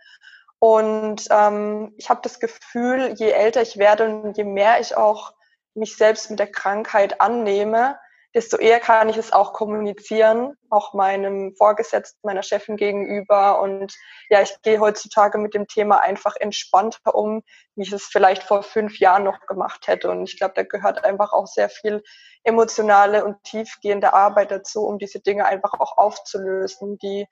Und 0.58 1.24
ähm, 1.30 1.94
ich 1.96 2.10
habe 2.10 2.20
das 2.22 2.40
Gefühl, 2.40 3.14
je 3.16 3.30
älter 3.30 3.62
ich 3.62 3.76
werde 3.78 4.06
und 4.06 4.36
je 4.36 4.44
mehr 4.44 4.80
ich 4.80 4.96
auch 4.96 5.32
mich 5.74 5.96
selbst 5.96 6.30
mit 6.30 6.40
der 6.40 6.50
Krankheit 6.50 7.20
annehme, 7.20 7.98
desto 8.34 8.58
eher 8.58 8.78
kann 8.78 9.08
ich 9.08 9.16
es 9.16 9.32
auch 9.32 9.52
kommunizieren, 9.52 10.54
auch 10.68 10.92
meinem 10.92 11.54
Vorgesetzten, 11.56 12.20
meiner 12.22 12.42
Chefin 12.42 12.76
gegenüber. 12.76 13.60
Und 13.60 13.94
ja, 14.28 14.42
ich 14.42 14.54
gehe 14.62 14.80
heutzutage 14.80 15.38
mit 15.38 15.54
dem 15.54 15.66
Thema 15.66 16.00
einfach 16.00 16.36
entspannter 16.36 17.14
um, 17.14 17.42
wie 17.74 17.82
ich 17.82 17.92
es 17.92 18.04
vielleicht 18.04 18.42
vor 18.42 18.62
fünf 18.62 18.98
Jahren 18.98 19.24
noch 19.24 19.46
gemacht 19.46 19.88
hätte. 19.88 20.10
Und 20.10 20.24
ich 20.24 20.38
glaube, 20.38 20.54
da 20.56 20.62
gehört 20.62 21.04
einfach 21.04 21.32
auch 21.32 21.46
sehr 21.46 21.70
viel 21.70 22.02
emotionale 22.44 23.24
und 23.24 23.42
tiefgehende 23.44 24.12
Arbeit 24.12 24.50
dazu, 24.50 24.82
um 24.82 24.98
diese 24.98 25.20
Dinge 25.20 25.46
einfach 25.46 25.72
auch 25.80 25.96
aufzulösen, 25.96 26.98
die 26.98 27.26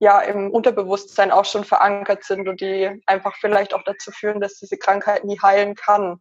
ja 0.00 0.20
im 0.20 0.50
Unterbewusstsein 0.50 1.30
auch 1.30 1.44
schon 1.44 1.62
verankert 1.62 2.24
sind 2.24 2.48
und 2.48 2.60
die 2.60 3.00
einfach 3.06 3.36
vielleicht 3.36 3.72
auch 3.72 3.84
dazu 3.84 4.10
führen, 4.10 4.40
dass 4.40 4.58
diese 4.58 4.76
Krankheit 4.76 5.24
nie 5.24 5.38
heilen 5.40 5.76
kann. 5.76 6.20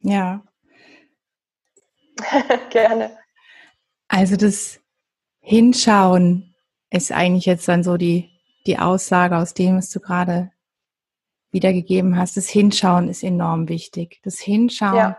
Ja, 0.00 0.42
Gerne. 2.70 3.16
Also 4.08 4.36
das 4.36 4.80
Hinschauen 5.40 6.54
ist 6.90 7.12
eigentlich 7.12 7.46
jetzt 7.46 7.68
dann 7.68 7.82
so 7.82 7.96
die, 7.96 8.30
die 8.66 8.78
Aussage 8.78 9.36
aus 9.36 9.54
dem, 9.54 9.76
was 9.76 9.90
du 9.90 10.00
gerade 10.00 10.50
wiedergegeben 11.50 12.16
hast. 12.16 12.36
Das 12.36 12.48
Hinschauen 12.48 13.08
ist 13.08 13.22
enorm 13.22 13.68
wichtig. 13.68 14.20
Das 14.22 14.38
Hinschauen 14.38 14.96
ja. 14.96 15.18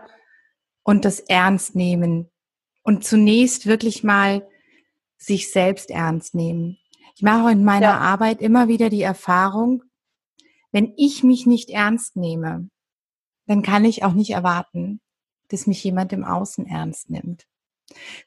und 0.82 1.04
das 1.04 1.20
Ernstnehmen. 1.20 2.30
Und 2.82 3.04
zunächst 3.04 3.66
wirklich 3.66 4.02
mal 4.02 4.46
sich 5.16 5.50
selbst 5.52 5.90
ernst 5.90 6.34
nehmen. 6.34 6.78
Ich 7.14 7.22
mache 7.22 7.52
in 7.52 7.64
meiner 7.64 7.88
ja. 7.88 7.98
Arbeit 7.98 8.40
immer 8.40 8.68
wieder 8.68 8.90
die 8.90 9.02
Erfahrung, 9.02 9.82
wenn 10.72 10.94
ich 10.96 11.22
mich 11.22 11.46
nicht 11.46 11.68
ernst 11.68 12.16
nehme, 12.16 12.70
dann 13.46 13.62
kann 13.62 13.84
ich 13.84 14.04
auch 14.04 14.14
nicht 14.14 14.30
erwarten, 14.30 15.01
dass 15.52 15.66
mich 15.66 15.82
jemand 15.84 16.12
im 16.12 16.24
Außen 16.24 16.66
ernst 16.66 17.10
nimmt. 17.10 17.46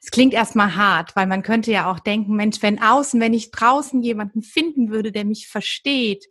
Es 0.00 0.10
klingt 0.10 0.34
erstmal 0.34 0.76
hart, 0.76 1.16
weil 1.16 1.26
man 1.26 1.42
könnte 1.42 1.72
ja 1.72 1.90
auch 1.90 1.98
denken, 1.98 2.36
Mensch, 2.36 2.62
wenn 2.62 2.80
außen, 2.80 3.20
wenn 3.20 3.34
ich 3.34 3.50
draußen 3.50 4.02
jemanden 4.02 4.42
finden 4.42 4.90
würde, 4.90 5.12
der 5.12 5.24
mich 5.24 5.48
versteht, 5.48 6.26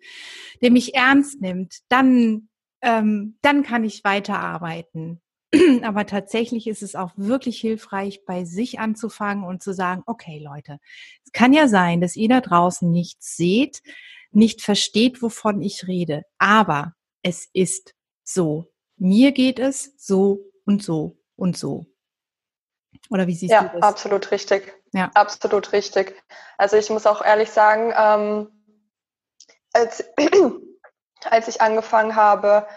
der 0.61 0.71
mich 0.71 0.95
ernst 0.95 1.41
nimmt, 1.41 1.79
dann, 1.89 2.49
ähm, 2.81 3.37
dann 3.41 3.63
kann 3.63 3.83
ich 3.83 4.03
weiterarbeiten. 4.03 5.21
Aber 5.83 6.05
tatsächlich 6.05 6.67
ist 6.67 6.83
es 6.83 6.95
auch 6.95 7.11
wirklich 7.15 7.59
hilfreich, 7.59 8.25
bei 8.25 8.45
sich 8.45 8.79
anzufangen 8.79 9.43
und 9.43 9.61
zu 9.61 9.73
sagen, 9.73 10.03
okay 10.05 10.39
Leute, 10.43 10.79
es 11.25 11.31
kann 11.31 11.53
ja 11.53 11.67
sein, 11.67 12.01
dass 12.01 12.15
ihr 12.15 12.29
da 12.29 12.41
draußen 12.41 12.89
nichts 12.89 13.35
seht, 13.35 13.81
nicht 14.31 14.61
versteht, 14.61 15.21
wovon 15.21 15.61
ich 15.61 15.87
rede, 15.87 16.23
aber 16.37 16.93
es 17.21 17.49
ist 17.53 17.95
so. 18.23 18.71
Mir 18.97 19.31
geht 19.31 19.59
es 19.59 19.93
so 19.97 20.39
und 20.65 20.83
so 20.83 21.17
und 21.35 21.57
so. 21.57 21.85
Oder 23.09 23.27
wie 23.27 23.35
siehst 23.35 23.51
ja, 23.51 23.61
du 23.61 23.67
das? 23.67 23.75
Ja, 23.75 23.87
absolut 23.87 24.31
richtig. 24.31 24.73
Ja. 24.93 25.11
Absolut 25.13 25.71
richtig. 25.73 26.21
Also 26.57 26.77
ich 26.77 26.89
muss 26.89 27.05
auch 27.05 27.23
ehrlich 27.23 27.51
sagen, 27.51 27.93
ähm, 27.97 28.79
als, 29.73 30.03
als 31.29 31.47
ich 31.47 31.61
angefangen 31.61 32.15
habe, 32.15 32.67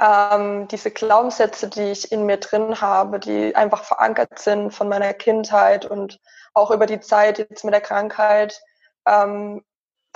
ähm, 0.00 0.68
diese 0.68 0.90
Glaubenssätze, 0.90 1.68
die 1.68 1.90
ich 1.90 2.12
in 2.12 2.26
mir 2.26 2.38
drin 2.38 2.80
habe, 2.80 3.18
die 3.18 3.54
einfach 3.54 3.84
verankert 3.84 4.38
sind 4.38 4.72
von 4.72 4.88
meiner 4.88 5.14
Kindheit 5.14 5.86
und 5.86 6.20
auch 6.54 6.70
über 6.70 6.86
die 6.86 7.00
Zeit 7.00 7.38
jetzt 7.38 7.64
mit 7.64 7.74
der 7.74 7.80
Krankheit, 7.80 8.60
ähm, 9.06 9.64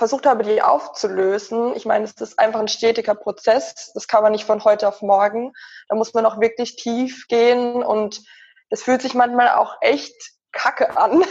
versucht 0.01 0.25
habe, 0.25 0.43
die 0.43 0.63
aufzulösen. 0.63 1.75
Ich 1.75 1.85
meine, 1.85 2.05
es 2.05 2.13
ist 2.13 2.39
einfach 2.39 2.59
ein 2.59 2.67
stetiger 2.67 3.13
Prozess. 3.13 3.91
Das 3.93 4.07
kann 4.07 4.23
man 4.23 4.31
nicht 4.31 4.45
von 4.45 4.63
heute 4.63 4.87
auf 4.87 5.03
morgen. 5.03 5.53
Da 5.89 5.95
muss 5.95 6.15
man 6.15 6.25
auch 6.25 6.41
wirklich 6.41 6.75
tief 6.75 7.27
gehen 7.27 7.83
und 7.83 8.23
es 8.71 8.81
fühlt 8.81 9.03
sich 9.03 9.13
manchmal 9.13 9.49
auch 9.49 9.75
echt 9.81 10.15
kacke 10.53 10.97
an. 10.97 11.23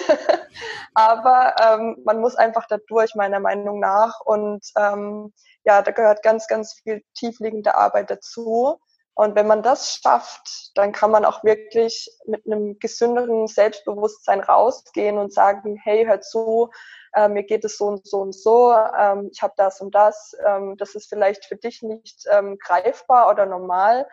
Aber 0.95 1.57
ähm, 1.61 1.97
man 2.05 2.21
muss 2.21 2.37
einfach 2.37 2.69
da 2.69 2.77
durch, 2.87 3.17
meiner 3.17 3.41
Meinung 3.41 3.81
nach. 3.81 4.21
Und 4.21 4.65
ähm, 4.79 5.33
ja, 5.65 5.83
da 5.83 5.91
gehört 5.91 6.23
ganz, 6.23 6.47
ganz 6.47 6.75
viel 6.75 7.03
tiefliegende 7.17 7.75
Arbeit 7.75 8.09
dazu. 8.13 8.79
Und 9.15 9.35
wenn 9.35 9.49
man 9.49 9.65
das 9.65 9.97
schafft, 9.97 10.71
dann 10.77 10.93
kann 10.93 11.11
man 11.11 11.25
auch 11.25 11.43
wirklich 11.43 12.09
mit 12.25 12.47
einem 12.47 12.79
gesünderen 12.79 13.49
Selbstbewusstsein 13.49 14.39
rausgehen 14.39 15.19
und 15.19 15.35
sagen, 15.35 15.75
hey, 15.83 16.07
hör 16.07 16.21
zu, 16.21 16.71
äh, 17.13 17.29
mir 17.29 17.43
geht 17.43 17.65
es 17.65 17.77
so 17.77 17.87
und 17.87 18.07
so 18.07 18.19
und 18.19 18.35
so, 18.35 18.73
ähm, 18.73 19.31
ich 19.33 19.43
habe 19.43 19.55
das 19.57 19.81
und 19.81 19.95
das, 19.95 20.37
ähm, 20.47 20.77
das 20.77 20.95
ist 20.95 21.09
vielleicht 21.09 21.45
für 21.45 21.57
dich 21.57 21.83
nicht 21.83 22.25
ähm, 22.31 22.59
greifbar 22.59 23.31
oder 23.31 23.47
normal, 23.47 24.07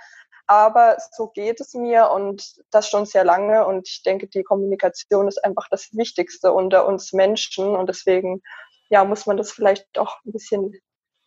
aber 0.47 0.97
so 1.11 1.27
geht 1.27 1.59
es 1.59 1.73
mir 1.73 2.09
und 2.11 2.55
das 2.71 2.89
schon 2.89 3.05
sehr 3.05 3.25
lange 3.25 3.65
und 3.65 3.87
ich 3.87 4.03
denke, 4.03 4.27
die 4.27 4.43
Kommunikation 4.43 5.27
ist 5.27 5.43
einfach 5.43 5.67
das 5.69 5.89
Wichtigste 5.93 6.53
unter 6.53 6.87
uns 6.87 7.13
Menschen 7.13 7.75
und 7.75 7.87
deswegen 7.89 8.41
ja, 8.89 9.03
muss 9.03 9.25
man 9.25 9.37
das 9.37 9.51
vielleicht 9.51 9.97
auch 9.97 10.17
ein 10.25 10.31
bisschen 10.31 10.73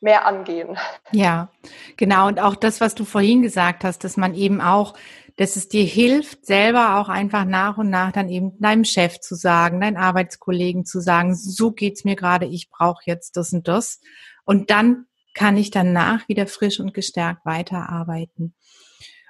mehr 0.00 0.26
angehen. 0.26 0.78
Ja, 1.12 1.50
genau. 1.96 2.26
Und 2.28 2.40
auch 2.40 2.56
das, 2.56 2.80
was 2.80 2.94
du 2.94 3.04
vorhin 3.04 3.42
gesagt 3.42 3.84
hast, 3.84 4.04
dass 4.04 4.16
man 4.16 4.34
eben 4.34 4.60
auch 4.60 4.94
dass 5.40 5.56
es 5.56 5.68
dir 5.68 5.84
hilft, 5.84 6.44
selber 6.44 6.98
auch 6.98 7.08
einfach 7.08 7.46
nach 7.46 7.78
und 7.78 7.88
nach 7.88 8.12
dann 8.12 8.28
eben 8.28 8.60
deinem 8.60 8.84
Chef 8.84 9.20
zu 9.20 9.34
sagen, 9.34 9.80
deinen 9.80 9.96
Arbeitskollegen 9.96 10.84
zu 10.84 11.00
sagen, 11.00 11.34
so 11.34 11.72
geht's 11.72 12.04
mir 12.04 12.14
gerade, 12.14 12.44
ich 12.44 12.68
brauche 12.68 13.00
jetzt 13.06 13.38
das 13.38 13.54
und 13.54 13.66
das. 13.66 14.00
Und 14.44 14.68
dann 14.70 15.06
kann 15.32 15.56
ich 15.56 15.70
danach 15.70 16.28
wieder 16.28 16.46
frisch 16.46 16.78
und 16.78 16.92
gestärkt 16.92 17.46
weiterarbeiten. 17.46 18.54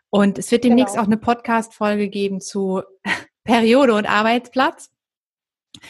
Und 0.09 0.37
es 0.39 0.51
wird 0.51 0.65
demnächst 0.65 0.95
genau. 0.95 1.05
auch 1.05 1.07
eine 1.07 1.17
Podcast-Folge 1.17 2.09
geben 2.09 2.41
zu 2.41 2.83
Periode 3.45 3.95
und 3.95 4.07
Arbeitsplatz. 4.07 4.91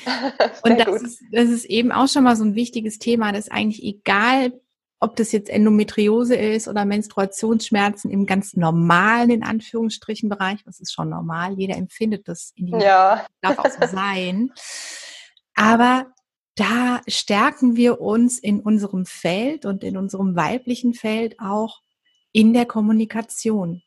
und 0.63 0.79
das 0.79 1.01
ist, 1.01 1.23
das 1.33 1.49
ist 1.49 1.65
eben 1.65 1.93
auch 1.93 2.09
schon 2.09 2.25
mal 2.25 2.37
so 2.37 2.45
ein 2.45 2.55
wichtiges 2.55 2.99
Thema, 2.99 3.33
dass 3.33 3.51
eigentlich 3.51 3.83
egal, 3.83 4.53
ob 5.01 5.17
das 5.17 5.33
jetzt 5.33 5.49
Endometriose 5.49 6.37
ist 6.37 6.69
oder 6.69 6.85
Menstruationsschmerzen 6.85 8.11
im 8.11 8.27
ganz 8.27 8.55
normalen, 8.55 9.31
in 9.31 9.43
Anführungsstrichen, 9.43 10.29
Bereich, 10.29 10.61
was 10.67 10.79
ist 10.79 10.93
schon 10.93 11.09
normal, 11.09 11.59
jeder 11.59 11.77
empfindet 11.77 12.29
das 12.29 12.53
in 12.55 12.69
ja. 12.79 13.25
darf 13.41 13.59
auch 13.59 13.71
so 13.71 13.87
sein. 13.87 14.53
Aber 15.55 16.07
da 16.55 17.01
stärken 17.09 17.77
wir 17.77 18.01
uns 18.03 18.39
in 18.39 18.61
unserem 18.61 19.07
Feld 19.07 19.65
und 19.65 19.83
in 19.83 19.97
unserem 19.97 20.37
weiblichen 20.37 20.93
Feld 20.93 21.41
auch 21.41 21.81
in 22.33 22.53
der 22.53 22.67
Kommunikation. 22.67 23.83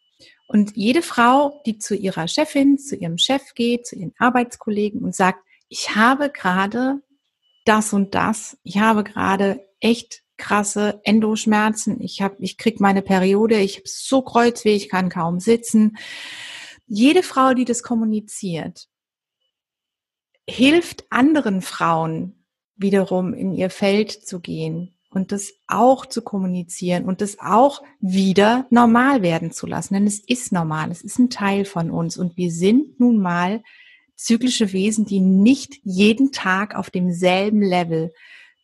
Und 0.48 0.76
jede 0.76 1.04
Frau, 1.04 1.62
die 1.66 1.78
zu 1.78 1.96
ihrer 1.96 2.28
Chefin, 2.28 2.80
zu 2.80 2.96
ihrem 2.96 3.20
Chef 3.20 3.54
geht, 3.54 3.86
zu 3.86 3.96
ihren 3.96 4.14
Arbeitskollegen 4.18 5.04
und 5.04 5.16
sagt, 5.16 5.40
ich 5.70 5.96
habe 5.96 6.32
gerade 6.32 7.02
das 7.66 7.94
und 7.94 8.16
das, 8.16 8.58
ich 8.64 8.80
habe 8.80 9.04
gerade 9.04 9.66
echt 9.80 10.24
krasse 10.44 11.00
Endoschmerzen, 11.06 12.02
ich 12.02 12.22
habe, 12.22 12.36
ich 12.40 12.58
krieg 12.58 12.82
meine 12.82 13.02
Periode, 13.02 13.58
ich 13.60 13.78
habe 13.78 13.88
so 13.88 14.22
Kreuzweh, 14.22 14.76
ich 14.76 14.90
kann 14.90 15.08
kaum 15.08 15.40
sitzen. 15.40 15.98
Jede 16.86 17.24
Frau, 17.24 17.54
die 17.54 17.64
das 17.64 17.82
kommuniziert, 17.82 18.90
hilft 20.48 21.06
anderen 21.10 21.62
Frauen 21.62 22.46
wiederum 22.76 23.34
in 23.34 23.54
ihr 23.54 23.70
Feld 23.70 24.12
zu 24.12 24.42
gehen 24.42 24.98
und 25.12 25.32
das 25.32 25.54
auch 25.68 26.06
zu 26.06 26.22
kommunizieren 26.22 27.06
und 27.06 27.22
das 27.22 27.40
auch 27.40 27.82
wieder 28.02 28.68
normal 28.70 29.22
werden 29.22 29.52
zu 29.52 29.66
lassen. 29.66 29.94
Denn 29.94 30.08
es 30.08 30.20
ist 30.20 30.52
normal, 30.52 30.92
es 30.92 31.02
ist 31.02 31.20
ein 31.20 31.30
Teil 31.30 31.64
von 31.64 31.90
uns 31.90 32.18
und 32.18 32.36
wir 32.36 32.52
sind 32.52 33.00
nun 33.00 33.18
mal 33.18 33.64
zyklische 34.18 34.74
Wesen, 34.74 35.06
die 35.06 35.22
nicht 35.22 35.80
jeden 35.84 36.34
Tag 36.34 36.76
auf 36.76 36.90
demselben 36.90 37.62
Level 37.62 38.12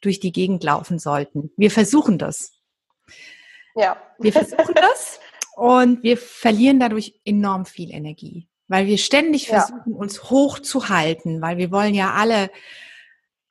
durch 0.01 0.19
die 0.19 0.31
Gegend 0.31 0.63
laufen 0.63 0.99
sollten. 0.99 1.51
Wir 1.57 1.71
versuchen 1.71 2.17
das. 2.17 2.53
Ja. 3.75 3.97
Wir 4.17 4.33
versuchen 4.33 4.73
das 4.75 5.19
Und 5.55 6.03
wir 6.03 6.17
verlieren 6.17 6.79
dadurch 6.79 7.19
enorm 7.25 7.65
viel 7.65 7.91
Energie, 7.91 8.47
weil 8.67 8.87
wir 8.87 8.97
ständig 8.97 9.47
versuchen, 9.47 9.93
ja. 9.93 9.97
uns 9.97 10.29
hochzuhalten, 10.29 11.41
weil 11.41 11.57
wir 11.57 11.71
wollen 11.71 11.93
ja 11.93 12.13
alle 12.13 12.49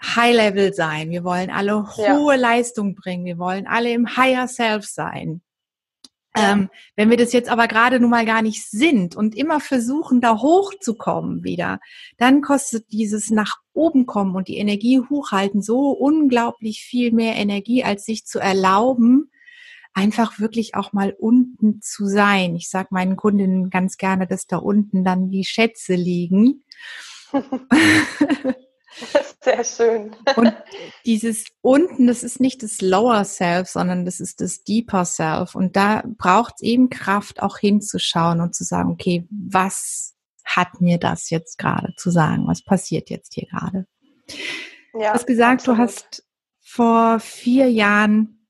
High-Level 0.03 0.75
sein, 0.75 1.11
wir 1.11 1.25
wollen 1.25 1.51
alle 1.51 1.97
hohe 1.97 2.35
ja. 2.35 2.41
Leistung 2.41 2.95
bringen, 2.95 3.25
wir 3.25 3.39
wollen 3.39 3.67
alle 3.67 3.91
im 3.91 4.17
Higher 4.17 4.47
Self 4.47 4.87
sein. 4.87 5.43
Ähm, 6.37 6.69
wenn 6.95 7.11
wir 7.11 7.17
das 7.17 7.33
jetzt 7.33 7.49
aber 7.49 7.67
gerade 7.69 8.01
nun 8.01 8.11
mal 8.11 8.27
gar 8.27 8.43
nicht 8.43 8.71
sind 8.71 9.17
und 9.17 9.35
immer 9.35 9.61
versuchen, 9.61 10.21
da 10.21 10.39
hochzukommen 10.41 11.43
wieder, 11.43 11.81
dann 12.17 12.43
kostet 12.43 12.93
dieses 12.93 13.31
nach 13.31 13.57
oben 13.73 14.07
kommen 14.07 14.37
und 14.37 14.49
die 14.49 14.59
Energie 14.59 15.01
hochhalten 15.01 15.63
so 15.63 15.91
unglaublich 15.91 16.83
viel 16.83 17.13
mehr 17.13 17.37
Energie, 17.37 17.83
als 17.83 18.05
sich 18.05 18.27
zu 18.27 18.39
erlauben, 18.39 19.31
einfach 19.95 20.39
wirklich 20.39 20.75
auch 20.75 20.93
mal 20.93 21.15
unten 21.19 21.81
zu 21.81 22.07
sein. 22.07 22.55
Ich 22.57 22.69
sage 22.69 22.89
meinen 22.91 23.17
Kundinnen 23.17 23.71
ganz 23.71 23.97
gerne, 23.97 24.27
dass 24.27 24.47
da 24.47 24.59
unten 24.59 25.05
dann 25.05 25.31
die 25.31 25.45
Schätze 25.45 25.95
liegen. 25.95 26.63
Sehr 29.43 29.65
schön. 29.65 30.17
Und 30.37 30.55
dieses 31.05 31.45
unten, 31.61 32.07
das 32.07 32.23
ist 32.23 32.41
nicht 32.41 32.63
das 32.63 32.81
Lower 32.81 33.25
Self, 33.25 33.69
sondern 33.69 34.05
das 34.05 34.21
ist 34.21 34.41
das 34.41 34.65
Deeper 34.65 35.05
Self. 35.05 35.55
Und 35.55 35.77
da 35.77 36.03
braucht 36.17 36.55
es 36.57 36.63
eben 36.63 36.91
Kraft, 36.91 37.43
auch 37.43 37.59
hinzuschauen 37.59 38.41
und 38.41 38.55
zu 38.55 38.65
sagen, 38.65 38.91
okay, 38.91 39.27
was 39.31 40.17
hat 40.45 40.81
mir 40.81 40.99
das 40.99 41.31
jetzt 41.31 41.59
gerade 41.59 41.95
zu 41.97 42.11
sagen? 42.11 42.47
Was 42.47 42.65
passiert 42.65 43.11
jetzt 43.11 43.35
hier 43.35 43.47
gerade? 43.49 43.87
Ja, 44.95 45.09
du 45.09 45.15
hast 45.15 45.27
gesagt, 45.27 45.61
absolut. 45.61 45.79
du 45.79 45.83
hast 45.83 46.25
vor 46.61 47.21
vier 47.21 47.71
Jahren 47.71 48.47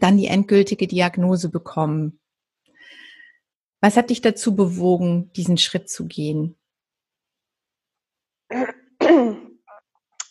dann 0.00 0.16
die 0.16 0.26
endgültige 0.26 0.86
Diagnose 0.86 1.50
bekommen. 1.50 2.20
Was 3.80 3.96
hat 3.96 4.10
dich 4.10 4.22
dazu 4.22 4.56
bewogen, 4.56 5.30
diesen 5.32 5.58
Schritt 5.58 5.90
zu 5.90 6.06
gehen? 6.06 6.56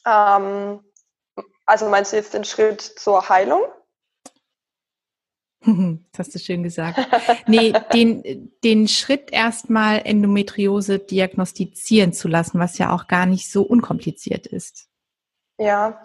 Ähm, 0.05 0.83
also 1.65 1.89
meinst 1.89 2.11
du 2.11 2.17
jetzt 2.17 2.33
den 2.33 2.43
Schritt 2.43 2.81
zur 2.81 3.29
Heilung? 3.29 3.63
Das 6.11 6.27
hast 6.27 6.35
du 6.35 6.39
schön 6.39 6.61
gesagt. 6.61 6.99
Nee, 7.47 7.73
den, 7.93 8.51
den 8.65 8.87
Schritt 8.89 9.31
erstmal 9.31 10.01
Endometriose 10.03 10.99
diagnostizieren 10.99 12.11
zu 12.11 12.27
lassen, 12.27 12.59
was 12.59 12.77
ja 12.77 12.93
auch 12.93 13.07
gar 13.07 13.25
nicht 13.25 13.49
so 13.49 13.63
unkompliziert 13.63 14.45
ist. 14.45 14.89
Ja, 15.57 16.01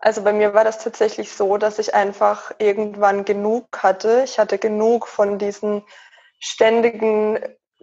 also 0.00 0.22
bei 0.22 0.32
mir 0.32 0.54
war 0.54 0.64
das 0.64 0.78
tatsächlich 0.78 1.32
so, 1.32 1.56
dass 1.56 1.78
ich 1.78 1.94
einfach 1.94 2.52
irgendwann 2.58 3.24
genug 3.24 3.82
hatte. 3.82 4.22
Ich 4.24 4.38
hatte 4.38 4.58
genug 4.58 5.08
von 5.08 5.38
diesen 5.38 5.82
ständigen 6.38 7.38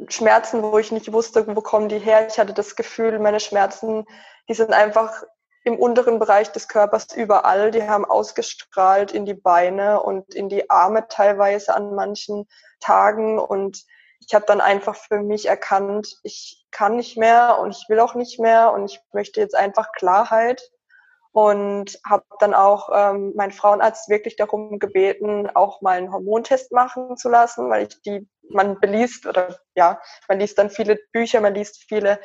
Schmerzen, 0.10 0.62
wo 0.62 0.78
ich 0.78 0.92
nicht 0.92 1.12
wusste, 1.12 1.56
wo 1.56 1.62
kommen 1.62 1.90
die 1.90 2.00
her. 2.00 2.28
Ich 2.28 2.38
hatte 2.38 2.54
das 2.54 2.76
Gefühl, 2.76 3.20
meine 3.20 3.40
Schmerzen, 3.40 4.06
die 4.48 4.54
sind 4.54 4.72
einfach 4.72 5.24
im 5.66 5.80
unteren 5.80 6.20
Bereich 6.20 6.52
des 6.52 6.68
Körpers 6.68 7.08
überall. 7.16 7.72
Die 7.72 7.88
haben 7.88 8.06
ausgestrahlt 8.06 9.12
in 9.12 9.26
die 9.26 9.34
Beine 9.34 10.02
und 10.02 10.34
in 10.34 10.48
die 10.48 10.70
Arme 10.70 11.08
teilweise 11.10 11.76
an 11.76 11.96
manchen 11.96 12.48
Tagen. 12.80 13.40
Und 13.40 13.84
ich 14.20 14.36
habe 14.36 14.46
dann 14.46 14.62
einfach 14.62 14.96
für 14.96 15.22
mich 15.22 15.48
erkannt, 15.48 16.20
ich 16.22 16.64
kann 16.70 16.96
nicht 16.96 17.18
mehr 17.18 17.58
und 17.60 17.72
ich 17.72 17.90
will 17.90 18.00
auch 18.00 18.14
nicht 18.14 18.40
mehr 18.40 18.74
und 18.74 18.92
ich 18.92 19.00
möchte 19.12 19.42
jetzt 19.42 19.56
einfach 19.56 19.92
Klarheit. 19.92 20.62
Und 21.32 22.00
habe 22.08 22.24
dann 22.40 22.54
auch 22.54 22.90
ähm, 22.94 23.34
meinen 23.36 23.52
Frauenarzt 23.52 24.08
wirklich 24.08 24.38
darum 24.38 24.80
gebeten, 24.80 25.50
auch 25.54 25.82
mal 25.82 25.98
einen 25.98 26.14
Hormontest 26.14 26.72
machen 26.72 27.18
zu 27.18 27.28
lassen, 27.28 27.70
weil 27.70 27.88
ich 27.88 28.02
die, 28.04 28.30
man 28.50 28.80
beliest 28.80 29.26
oder 29.26 29.60
ja, 29.76 30.00
man 30.30 30.40
liest 30.40 30.58
dann 30.58 30.70
viele 30.70 30.98
Bücher, 31.12 31.42
man 31.42 31.54
liest 31.54 31.84
viele 31.90 32.22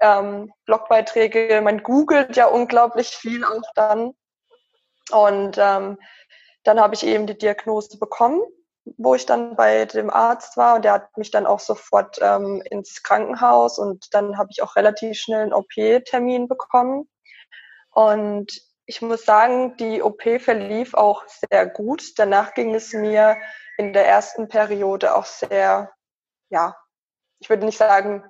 ähm, 0.00 0.52
Blogbeiträge, 0.64 1.60
man 1.62 1.82
googelt 1.82 2.36
ja 2.36 2.46
unglaublich 2.46 3.08
viel 3.08 3.44
auch 3.44 3.62
dann. 3.74 4.12
Und 5.10 5.56
ähm, 5.58 5.98
dann 6.64 6.80
habe 6.80 6.94
ich 6.94 7.06
eben 7.06 7.26
die 7.26 7.38
Diagnose 7.38 7.98
bekommen, 7.98 8.42
wo 8.96 9.14
ich 9.14 9.26
dann 9.26 9.56
bei 9.56 9.84
dem 9.84 10.10
Arzt 10.10 10.56
war 10.56 10.76
und 10.76 10.84
der 10.84 10.92
hat 10.92 11.16
mich 11.16 11.30
dann 11.30 11.46
auch 11.46 11.60
sofort 11.60 12.18
ähm, 12.20 12.62
ins 12.70 13.02
Krankenhaus 13.02 13.78
und 13.78 14.12
dann 14.14 14.36
habe 14.36 14.48
ich 14.50 14.62
auch 14.62 14.76
relativ 14.76 15.18
schnell 15.18 15.42
einen 15.42 15.52
OP-Termin 15.52 16.48
bekommen. 16.48 17.08
Und 17.90 18.60
ich 18.86 19.02
muss 19.02 19.24
sagen, 19.24 19.76
die 19.76 20.02
OP 20.02 20.22
verlief 20.40 20.94
auch 20.94 21.24
sehr 21.26 21.66
gut. 21.66 22.18
Danach 22.18 22.54
ging 22.54 22.74
es 22.74 22.92
mir 22.92 23.36
in 23.78 23.92
der 23.92 24.06
ersten 24.06 24.48
Periode 24.48 25.14
auch 25.14 25.24
sehr, 25.24 25.92
ja, 26.50 26.76
ich 27.38 27.50
würde 27.50 27.66
nicht 27.66 27.78
sagen 27.78 28.24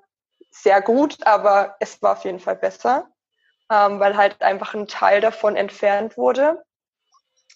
sehr 0.62 0.80
gut, 0.80 1.26
aber 1.26 1.76
es 1.80 2.00
war 2.02 2.12
auf 2.12 2.24
jeden 2.24 2.40
Fall 2.40 2.56
besser, 2.56 3.08
ähm, 3.70 4.00
weil 4.00 4.16
halt 4.16 4.42
einfach 4.42 4.74
ein 4.74 4.88
Teil 4.88 5.20
davon 5.20 5.56
entfernt 5.56 6.16
wurde. 6.16 6.64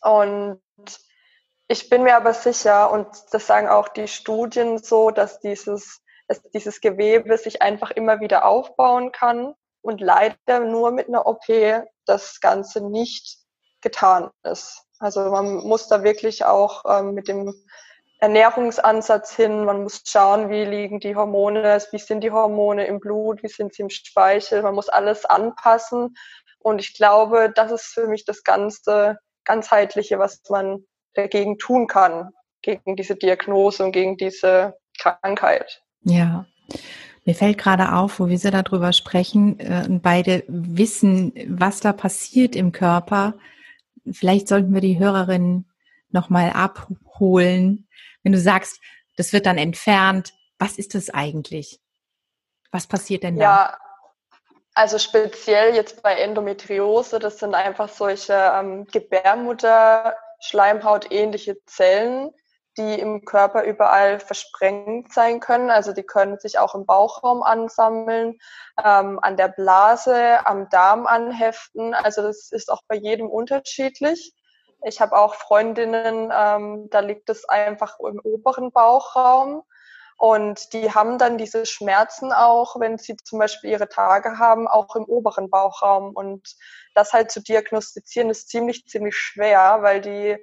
Und 0.03 0.61
ich 1.69 1.89
bin 1.89 2.03
mir 2.03 2.17
aber 2.17 2.35
sicher, 2.35 2.91
und 2.91 3.07
das 3.33 3.47
sagen 3.47 3.69
auch 3.69 3.89
die 3.89 4.09
Studien 4.09 4.79
so, 4.79 5.11
dass 5.11 5.41
dieses, 5.41 6.03
dass 6.29 6.43
dieses 6.51 6.81
Gewebe 6.81 7.37
sich 7.39 7.63
einfach 7.63 7.91
immer 7.91 8.21
wieder 8.21 8.45
aufbauen 8.45 9.13
kann 9.13 9.55
und 9.83 10.01
leider 10.01 10.61
nur 10.61 10.91
mit 10.91 11.09
einer 11.09 11.27
OP 11.27 11.47
das 12.07 12.41
Ganze 12.41 12.81
nicht 12.81 13.39
getan 13.81 14.31
ist. 14.43 14.85
Also 14.99 15.31
man 15.31 15.55
muss 15.67 15.89
da 15.89 16.03
wirklich 16.03 16.45
auch 16.45 16.85
ähm, 16.87 17.15
mit 17.15 17.29
dem 17.29 17.55
Ernährungsansatz 18.21 19.35
hin. 19.35 19.65
Man 19.65 19.83
muss 19.83 20.03
schauen, 20.07 20.51
wie 20.51 20.65
liegen 20.65 21.01
die 21.01 21.17
Hormone, 21.17 21.83
wie 21.91 21.99
sind 21.99 22.23
die 22.23 22.31
Hormone 22.31 22.87
im 22.87 23.01
Blut, 23.01 23.43
wie 23.43 23.49
sind 23.49 23.75
sie 23.75 23.83
im 23.83 23.91
Speichel. 23.91 24.63
Man 24.63 24.75
muss 24.75 24.89
alles 24.89 25.25
anpassen. 25.25 26.15
Und 26.59 26.81
ich 26.81 26.95
glaube, 26.95 27.51
das 27.55 27.73
ist 27.73 27.87
für 27.87 28.07
mich 28.07 28.25
das 28.25 28.45
ganze 28.45 29.19
ganzheitliche, 29.45 30.19
was 30.19 30.43
man 30.49 30.85
dagegen 31.15 31.59
tun 31.59 31.87
kann, 31.87 32.31
gegen 32.63 32.97
diese 32.97 33.17
Diagnose 33.17 33.85
und 33.85 33.93
gegen 33.93 34.17
diese 34.17 34.75
Krankheit. 34.99 35.83
Ja. 36.03 36.47
Mir 37.25 37.35
fällt 37.35 37.59
gerade 37.59 37.93
auf, 37.93 38.21
wo 38.21 38.29
wir 38.29 38.39
so 38.39 38.51
darüber 38.51 38.93
sprechen 38.93 39.59
äh, 39.61 39.87
beide 39.89 40.45
wissen, 40.47 41.33
was 41.49 41.81
da 41.81 41.93
passiert 41.93 42.57
im 42.57 42.73
Körper. 42.73 43.35
Vielleicht 44.11 44.49
sollten 44.49 44.73
wir 44.73 44.81
die 44.81 44.99
Hörerinnen 44.99 45.67
nochmal 46.11 46.51
abholen, 46.51 47.87
wenn 48.23 48.33
du 48.33 48.39
sagst, 48.39 48.81
das 49.17 49.33
wird 49.33 49.47
dann 49.47 49.59
entfernt, 49.59 50.33
was 50.59 50.79
ist 50.79 50.95
das 50.95 51.11
eigentlich? 51.11 51.81
Was 52.71 52.87
passiert 52.87 53.23
denn 53.23 53.37
da? 53.37 53.43
Ja, 53.43 53.79
also 54.75 54.99
speziell 54.99 55.75
jetzt 55.75 56.03
bei 56.03 56.15
Endometriose, 56.15 57.19
das 57.19 57.39
sind 57.39 57.55
einfach 57.55 57.89
solche 57.89 58.35
ähm, 58.35 58.87
Gebärmutter-Schleimhaut-ähnliche 58.87 61.57
Zellen, 61.67 62.31
die 62.79 63.01
im 63.01 63.25
Körper 63.25 63.65
überall 63.65 64.21
versprengt 64.21 65.13
sein 65.13 65.41
können. 65.41 65.71
Also 65.71 65.93
die 65.93 66.05
können 66.05 66.39
sich 66.39 66.59
auch 66.59 66.75
im 66.75 66.87
Bauchraum 66.87 67.43
ansammeln, 67.43 68.39
ähm, 68.83 69.19
an 69.21 69.37
der 69.37 69.49
Blase, 69.49 70.47
am 70.47 70.71
Darm 70.71 71.07
anheften. 71.07 71.93
Also 71.95 72.23
das 72.23 72.51
ist 72.53 72.71
auch 72.71 72.81
bei 72.87 72.95
jedem 72.95 73.29
unterschiedlich. 73.29 74.33
Ich 74.85 75.01
habe 75.01 75.17
auch 75.17 75.35
Freundinnen, 75.35 76.33
ähm, 76.35 76.89
da 76.91 77.01
liegt 77.01 77.29
es 77.29 77.49
einfach 77.49 77.99
im 78.01 78.21
oberen 78.21 78.73
Bauchraum. 78.73 79.63
Und 80.17 80.75
die 80.75 80.93
haben 80.93 81.17
dann 81.17 81.39
diese 81.39 81.65
Schmerzen 81.65 82.31
auch, 82.31 82.79
wenn 82.79 82.99
sie 82.99 83.17
zum 83.17 83.39
Beispiel 83.39 83.71
ihre 83.71 83.89
Tage 83.89 84.39
haben, 84.39 84.69
auch 84.69 84.95
im 84.95 85.05
oberen 85.05 85.49
Bauchraum. 85.49 86.15
Und 86.15 86.57
das 86.95 87.15
halt 87.15 87.31
zu 87.31 87.41
diagnostizieren 87.43 88.29
ist 88.29 88.51
ziemlich, 88.51 88.87
ziemlich 88.87 89.17
schwer, 89.17 89.79
weil 89.81 90.03
die 90.03 90.37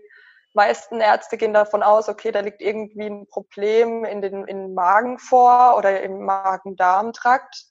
meisten 0.53 0.99
Ärzte 0.99 1.37
gehen 1.37 1.53
davon 1.53 1.83
aus, 1.83 2.09
okay, 2.09 2.31
da 2.31 2.39
liegt 2.39 2.61
irgendwie 2.61 3.05
ein 3.05 3.27
Problem 3.27 4.03
in 4.03 4.21
den, 4.23 4.45
in 4.45 4.73
Magen 4.73 5.19
vor 5.19 5.75
oder 5.77 6.01
im 6.01 6.25
Magen-Darm-Trakt. 6.25 7.67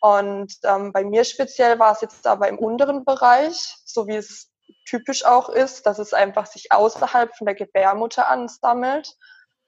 Und 0.00 0.54
ähm, 0.62 0.92
bei 0.92 1.04
mir 1.04 1.24
speziell 1.24 1.80
war 1.80 1.92
es 1.92 2.00
jetzt 2.00 2.26
aber 2.26 2.48
im 2.48 2.58
unteren 2.58 3.04
Bereich, 3.04 3.76
so 3.84 4.06
wie 4.06 4.14
es 4.14 4.48
typisch 4.88 5.24
auch 5.24 5.48
ist, 5.48 5.86
dass 5.86 5.98
es 5.98 6.14
einfach 6.14 6.46
sich 6.46 6.72
außerhalb 6.72 7.36
von 7.36 7.46
der 7.46 7.54
Gebärmutter 7.54 8.28
ansammelt 8.28 9.14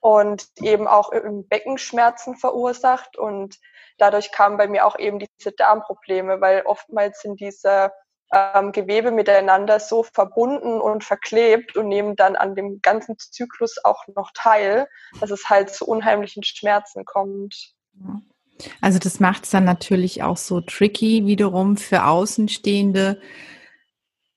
und 0.00 0.46
eben 0.60 0.88
auch 0.88 1.10
im 1.10 1.46
Becken 1.46 1.78
Schmerzen 1.78 2.36
verursacht. 2.36 3.18
Und 3.18 3.58
dadurch 3.98 4.32
kamen 4.32 4.56
bei 4.56 4.66
mir 4.66 4.86
auch 4.86 4.98
eben 4.98 5.18
diese 5.18 5.52
Darmprobleme, 5.52 6.40
weil 6.40 6.62
oftmals 6.62 7.20
sind 7.20 7.38
diese 7.40 7.92
ähm, 8.32 8.72
Gewebe 8.72 9.10
miteinander 9.10 9.78
so 9.80 10.02
verbunden 10.02 10.80
und 10.80 11.04
verklebt 11.04 11.76
und 11.76 11.88
nehmen 11.88 12.16
dann 12.16 12.36
an 12.36 12.54
dem 12.54 12.80
ganzen 12.80 13.18
Zyklus 13.18 13.76
auch 13.84 14.06
noch 14.14 14.30
teil, 14.34 14.88
dass 15.20 15.30
es 15.30 15.50
halt 15.50 15.70
zu 15.70 15.86
unheimlichen 15.86 16.44
Schmerzen 16.44 17.04
kommt. 17.04 17.74
Also 18.80 18.98
das 18.98 19.20
macht 19.20 19.44
es 19.44 19.50
dann 19.50 19.64
natürlich 19.64 20.22
auch 20.22 20.36
so 20.36 20.60
tricky 20.60 21.26
wiederum 21.26 21.76
für 21.76 22.04
Außenstehende, 22.04 23.20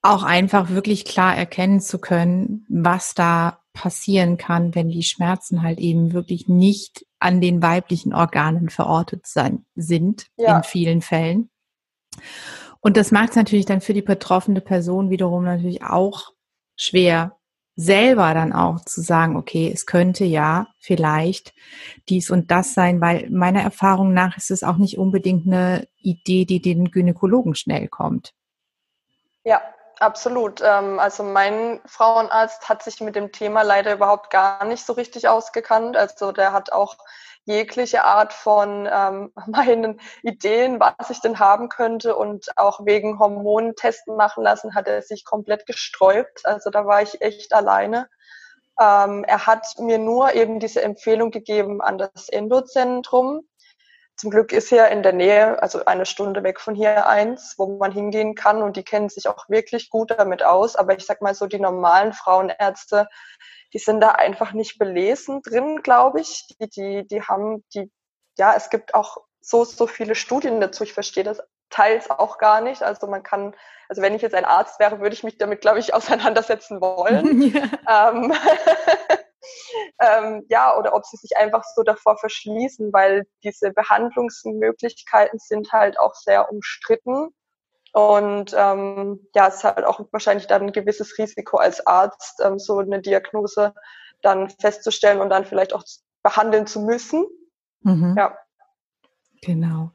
auch 0.03 0.23
einfach 0.23 0.69
wirklich 0.69 1.05
klar 1.05 1.35
erkennen 1.35 1.79
zu 1.79 1.97
können, 1.97 2.65
was 2.69 3.15
da 3.15 3.59
passieren 3.71 4.37
kann, 4.37 4.75
wenn 4.75 4.89
die 4.89 5.01
Schmerzen 5.01 5.63
halt 5.63 5.79
eben 5.79 6.13
wirklich 6.13 6.47
nicht 6.47 7.05
an 7.19 7.41
den 7.41 7.63
weiblichen 7.63 8.13
Organen 8.13 8.69
verortet 8.69 9.25
sein, 9.25 9.65
sind, 9.75 10.27
ja. 10.37 10.57
in 10.57 10.63
vielen 10.63 11.01
Fällen. 11.01 11.49
Und 12.81 12.97
das 12.97 13.11
macht 13.11 13.31
es 13.31 13.35
natürlich 13.37 13.65
dann 13.65 13.81
für 13.81 13.93
die 13.93 14.01
betroffene 14.01 14.61
Person 14.61 15.09
wiederum 15.09 15.45
natürlich 15.45 15.83
auch 15.83 16.33
schwer, 16.75 17.37
selber 17.75 18.33
dann 18.33 18.51
auch 18.53 18.81
zu 18.81 19.01
sagen, 19.01 19.37
okay, 19.37 19.71
es 19.73 19.85
könnte 19.85 20.25
ja 20.25 20.67
vielleicht 20.79 21.53
dies 22.09 22.29
und 22.29 22.51
das 22.51 22.73
sein, 22.73 23.01
weil 23.01 23.29
meiner 23.31 23.61
Erfahrung 23.61 24.13
nach 24.13 24.37
ist 24.37 24.51
es 24.51 24.63
auch 24.63 24.77
nicht 24.77 24.97
unbedingt 24.97 25.47
eine 25.47 25.87
Idee, 25.97 26.45
die 26.45 26.61
den 26.61 26.91
Gynäkologen 26.91 27.55
schnell 27.55 27.87
kommt. 27.87 28.33
Ja, 29.45 29.61
absolut. 29.99 30.61
Ähm, 30.61 30.99
also 30.99 31.23
mein 31.23 31.81
Frauenarzt 31.85 32.69
hat 32.69 32.83
sich 32.83 33.01
mit 33.01 33.15
dem 33.15 33.31
Thema 33.31 33.61
leider 33.61 33.93
überhaupt 33.93 34.29
gar 34.29 34.65
nicht 34.65 34.85
so 34.85 34.93
richtig 34.93 35.27
ausgekannt. 35.27 35.97
Also 35.97 36.31
der 36.31 36.53
hat 36.53 36.71
auch 36.71 36.97
jegliche 37.45 38.03
Art 38.05 38.33
von 38.33 38.87
ähm, 38.91 39.33
meinen 39.47 39.99
Ideen, 40.21 40.79
was 40.79 41.09
ich 41.09 41.21
denn 41.21 41.39
haben 41.39 41.69
könnte 41.69 42.15
und 42.15 42.57
auch 42.57 42.85
wegen 42.85 43.19
Hormonen 43.19 43.75
testen 43.75 44.15
machen 44.15 44.43
lassen, 44.43 44.75
hat 44.75 44.87
er 44.87 45.01
sich 45.01 45.25
komplett 45.25 45.65
gesträubt. 45.65 46.45
Also 46.45 46.69
da 46.69 46.85
war 46.85 47.01
ich 47.01 47.21
echt 47.21 47.53
alleine. 47.53 48.07
Ähm, 48.79 49.23
er 49.25 49.45
hat 49.45 49.67
mir 49.77 49.99
nur 49.99 50.33
eben 50.33 50.59
diese 50.59 50.81
Empfehlung 50.81 51.31
gegeben 51.31 51.81
an 51.81 51.97
das 51.97 52.29
Endozentrum. 52.29 53.47
Zum 54.15 54.29
Glück 54.29 54.51
ist 54.51 54.69
hier 54.69 54.87
in 54.89 55.01
der 55.01 55.13
Nähe, 55.13 55.61
also 55.61 55.85
eine 55.85 56.05
Stunde 56.05 56.43
weg 56.43 56.59
von 56.59 56.75
hier 56.75 57.07
eins, 57.07 57.55
wo 57.57 57.77
man 57.77 57.91
hingehen 57.91 58.35
kann 58.35 58.61
und 58.61 58.77
die 58.77 58.83
kennen 58.83 59.09
sich 59.09 59.27
auch 59.27 59.49
wirklich 59.49 59.89
gut 59.89 60.11
damit 60.11 60.43
aus. 60.43 60.75
Aber 60.75 60.95
ich 60.95 61.05
sag 61.05 61.21
mal 61.21 61.33
so, 61.33 61.47
die 61.47 61.59
normalen 61.59 62.13
Frauenärzte, 62.13 63.07
die 63.73 63.79
sind 63.79 64.01
da 64.01 64.09
einfach 64.09 64.53
nicht 64.53 64.77
belesen 64.77 65.41
drin, 65.41 65.81
glaube 65.81 66.21
ich. 66.21 66.45
Die, 66.47 66.69
die, 66.69 67.07
die 67.07 67.21
haben 67.23 67.63
die, 67.73 67.91
ja, 68.37 68.53
es 68.55 68.69
gibt 68.69 68.93
auch 68.93 69.17
so, 69.41 69.63
so 69.63 69.87
viele 69.87 70.15
Studien 70.15 70.61
dazu. 70.61 70.83
Ich 70.83 70.93
verstehe 70.93 71.23
das 71.23 71.41
teils 71.73 72.09
auch 72.09 72.37
gar 72.37 72.61
nicht. 72.61 72.83
Also 72.83 73.07
man 73.07 73.23
kann, 73.23 73.55
also 73.89 74.01
wenn 74.01 74.13
ich 74.13 74.21
jetzt 74.21 74.35
ein 74.35 74.45
Arzt 74.45 74.79
wäre, 74.79 74.99
würde 74.99 75.15
ich 75.15 75.23
mich 75.23 75.37
damit, 75.37 75.61
glaube 75.61 75.79
ich, 75.79 75.93
auseinandersetzen 75.93 76.79
wollen. 76.81 77.41
Ja. 77.87 78.09
Ähm, 78.11 78.33
ähm, 79.99 80.45
ja, 80.49 80.77
oder 80.77 80.93
ob 80.93 81.05
sie 81.05 81.17
sich 81.17 81.37
einfach 81.37 81.63
so 81.75 81.83
davor 81.83 82.17
verschließen, 82.17 82.91
weil 82.93 83.25
diese 83.43 83.71
Behandlungsmöglichkeiten 83.71 85.39
sind 85.39 85.71
halt 85.71 85.99
auch 85.99 86.15
sehr 86.15 86.51
umstritten. 86.51 87.29
Und 87.93 88.55
ähm, 88.57 89.27
ja, 89.35 89.47
es 89.47 89.55
ist 89.55 89.63
halt 89.63 89.85
auch 89.85 90.01
wahrscheinlich 90.11 90.47
dann 90.47 90.63
ein 90.63 90.71
gewisses 90.71 91.17
Risiko 91.17 91.57
als 91.57 91.85
Arzt, 91.85 92.41
ähm, 92.43 92.57
so 92.57 92.79
eine 92.79 93.01
Diagnose 93.01 93.73
dann 94.23 94.49
festzustellen 94.49 95.21
und 95.21 95.29
dann 95.29 95.45
vielleicht 95.45 95.73
auch 95.73 95.83
behandeln 96.23 96.65
zu 96.65 96.81
müssen. 96.81 97.25
Mhm. 97.81 98.15
Ja. 98.17 98.35
Genau. 99.41 99.91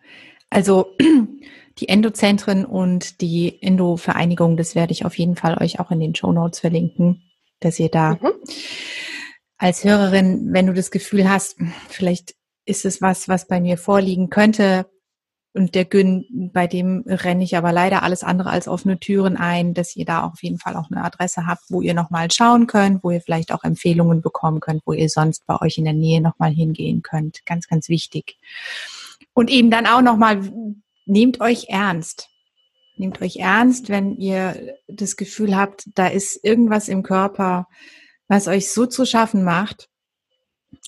Also 0.51 0.95
die 1.79 1.89
Endozentren 1.89 2.65
und 2.65 3.21
die 3.21 3.61
Endo-Vereinigung, 3.63 4.57
das 4.57 4.75
werde 4.75 4.93
ich 4.93 5.05
auf 5.05 5.17
jeden 5.19 5.37
Fall 5.37 5.61
euch 5.61 5.81
auch 5.81 5.91
in 5.91 6.01
den 6.01 6.15
Show 6.15 6.33
Notes 6.33 6.61
verlinken, 6.61 7.23
dass 7.61 7.79
ihr 7.79 7.89
da 7.89 8.13
mhm. 8.21 8.33
Als 9.59 9.85
Hörerin, 9.85 10.53
wenn 10.53 10.67
du 10.67 10.73
das 10.73 10.91
Gefühl 10.91 11.29
hast, 11.29 11.57
vielleicht 11.89 12.35
ist 12.65 12.85
es 12.85 13.03
was, 13.03 13.29
was 13.29 13.47
bei 13.47 13.61
mir 13.61 13.77
vorliegen 13.77 14.31
könnte, 14.31 14.87
und 15.55 15.75
der 15.75 15.87
Gün, 15.87 16.51
bei 16.53 16.67
dem 16.67 17.03
renne 17.07 17.43
ich 17.43 17.57
aber 17.57 17.73
leider 17.73 18.03
alles 18.03 18.23
andere 18.23 18.51
als 18.51 18.69
offene 18.69 19.01
Türen 19.01 19.37
ein, 19.37 19.75
dass 19.75 19.97
ihr 19.97 20.05
da 20.05 20.23
auf 20.23 20.43
jeden 20.43 20.59
Fall 20.59 20.77
auch 20.77 20.91
eine 20.91 21.03
Adresse 21.03 21.47
habt, 21.47 21.65
wo 21.69 21.81
ihr 21.81 21.95
nochmal 21.95 22.31
schauen 22.31 22.67
könnt, 22.67 23.03
wo 23.03 23.11
ihr 23.11 23.21
vielleicht 23.21 23.51
auch 23.51 23.65
Empfehlungen 23.65 24.21
bekommen 24.21 24.61
könnt, 24.61 24.83
wo 24.85 24.93
ihr 24.93 25.09
sonst 25.09 25.47
bei 25.47 25.61
euch 25.61 25.79
in 25.79 25.85
der 25.85 25.95
Nähe 25.95 26.21
nochmal 26.21 26.53
hingehen 26.53 27.03
könnt. 27.03 27.45
Ganz, 27.47 27.67
ganz 27.67 27.89
wichtig. 27.89 28.39
Und 29.33 29.51
eben 29.51 29.71
dann 29.71 29.87
auch 29.87 30.03
nochmal, 30.03 30.41
nehmt 31.07 31.41
euch 31.41 31.67
ernst. 31.71 32.29
Nehmt 32.97 33.21
euch 33.23 33.37
ernst, 33.37 33.89
wenn 33.89 34.17
ihr 34.17 34.77
das 34.87 35.17
Gefühl 35.17 35.57
habt, 35.57 35.89
da 35.95 36.09
ist 36.09 36.45
irgendwas 36.45 36.89
im 36.89 37.03
Körper, 37.03 37.67
was 38.29 38.47
euch 38.47 38.71
so 38.71 38.87
zu 38.87 39.05
schaffen 39.07 39.43
macht, 39.43 39.89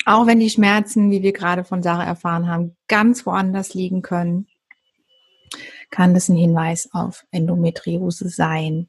auch 0.04 0.26
wenn 0.26 0.40
die 0.40 0.50
Schmerzen, 0.50 1.10
wie 1.10 1.22
wir 1.22 1.32
gerade 1.32 1.64
von 1.64 1.82
Sarah 1.82 2.04
erfahren 2.04 2.46
haben, 2.46 2.76
ganz 2.86 3.26
woanders 3.26 3.74
liegen 3.74 4.02
können, 4.02 4.46
kann 5.90 6.14
das 6.14 6.28
ein 6.28 6.36
Hinweis 6.36 6.90
auf 6.92 7.24
Endometriose 7.30 8.28
sein. 8.28 8.88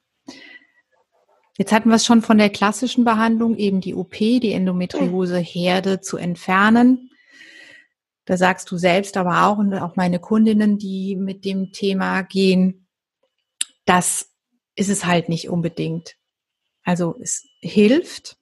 Jetzt 1.57 1.71
hatten 1.71 1.89
wir 1.89 1.95
es 1.95 2.05
schon 2.05 2.21
von 2.21 2.37
der 2.37 2.49
klassischen 2.49 3.03
Behandlung, 3.03 3.55
eben 3.57 3.81
die 3.81 3.95
OP, 3.95 4.17
die 4.17 4.53
Endometriose-Herde 4.53 6.01
zu 6.01 6.17
entfernen. 6.17 7.09
Da 8.25 8.37
sagst 8.37 8.71
du 8.71 8.77
selbst 8.77 9.17
aber 9.17 9.47
auch 9.47 9.57
und 9.57 9.73
auch 9.73 9.95
meine 9.95 10.19
Kundinnen, 10.19 10.77
die 10.77 11.15
mit 11.15 11.43
dem 11.43 11.71
Thema 11.71 12.21
gehen, 12.21 12.87
das 13.85 14.29
ist 14.75 14.89
es 14.89 15.05
halt 15.05 15.27
nicht 15.27 15.49
unbedingt. 15.49 16.15
Also 16.83 17.15
es 17.19 17.47
hilft, 17.59 18.37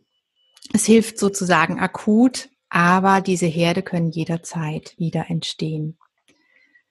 es 0.74 0.86
hilft 0.86 1.18
sozusagen 1.18 1.80
akut, 1.80 2.50
aber 2.70 3.22
diese 3.22 3.48
Herde 3.48 3.82
können 3.82 4.12
jederzeit 4.12 4.94
wieder 4.98 5.30
entstehen. 5.30 5.98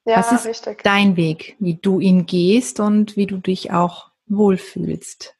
Ja, 0.04 0.18
Was 0.18 0.32
ist 0.32 0.46
richtig. 0.46 0.82
dein 0.84 1.16
Weg, 1.16 1.56
wie 1.58 1.74
du 1.74 2.00
ihn 2.00 2.26
gehst 2.26 2.80
und 2.80 3.16
wie 3.16 3.26
du 3.26 3.36
dich 3.36 3.72
auch 3.72 4.10
wohlfühlst? 4.26 5.36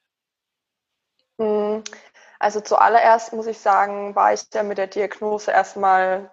Hm, 1.38 1.83
also 2.38 2.61
zuallererst 2.61 3.33
muss 3.33 3.47
ich 3.47 3.59
sagen, 3.59 4.14
war 4.14 4.33
ich 4.33 4.43
ja 4.53 4.62
mit 4.62 4.79
der 4.79 4.87
Diagnose 4.87 5.51
erstmal 5.51 6.31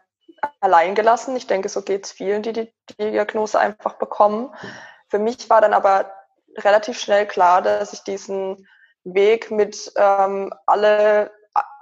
allein 0.60 0.96
gelassen. 0.96 1.36
Ich 1.36 1.48
denke, 1.48 1.70
so 1.70 1.82
geht 1.82 2.06
es 2.06 2.12
vielen, 2.12 2.44
die 2.44 2.54
die 2.54 2.74
Diagnose 3.00 3.60
einfach 3.60 3.94
bekommen. 3.94 4.54
Für 5.10 5.20
mich 5.20 5.50
war 5.50 5.62
dann 5.62 5.74
aber 5.74 6.12
relativ 6.58 7.00
schnell 7.00 7.26
klar, 7.26 7.62
dass 7.62 7.94
ich 7.94 8.02
diesen 8.02 8.68
Weg 9.04 9.52
mit 9.52 9.92
ähm, 9.96 10.54
alle 10.66 11.32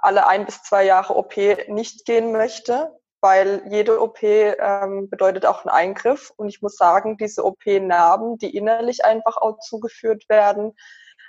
alle 0.04 0.26
ein 0.26 0.44
bis 0.44 0.62
zwei 0.62 0.84
Jahre 0.84 1.16
OP 1.16 1.36
nicht 1.68 2.04
gehen 2.04 2.32
möchte, 2.32 2.92
weil 3.20 3.62
jede 3.70 4.00
OP 4.00 4.22
ähm, 4.22 5.08
bedeutet 5.08 5.46
auch 5.46 5.64
einen 5.64 5.74
Eingriff. 5.74 6.30
Und 6.36 6.48
ich 6.48 6.60
muss 6.60 6.76
sagen, 6.76 7.16
diese 7.16 7.44
OP-Narben, 7.44 8.36
die 8.38 8.54
innerlich 8.54 9.04
einfach 9.04 9.38
auch 9.38 9.58
zugeführt 9.60 10.28
werden, 10.28 10.76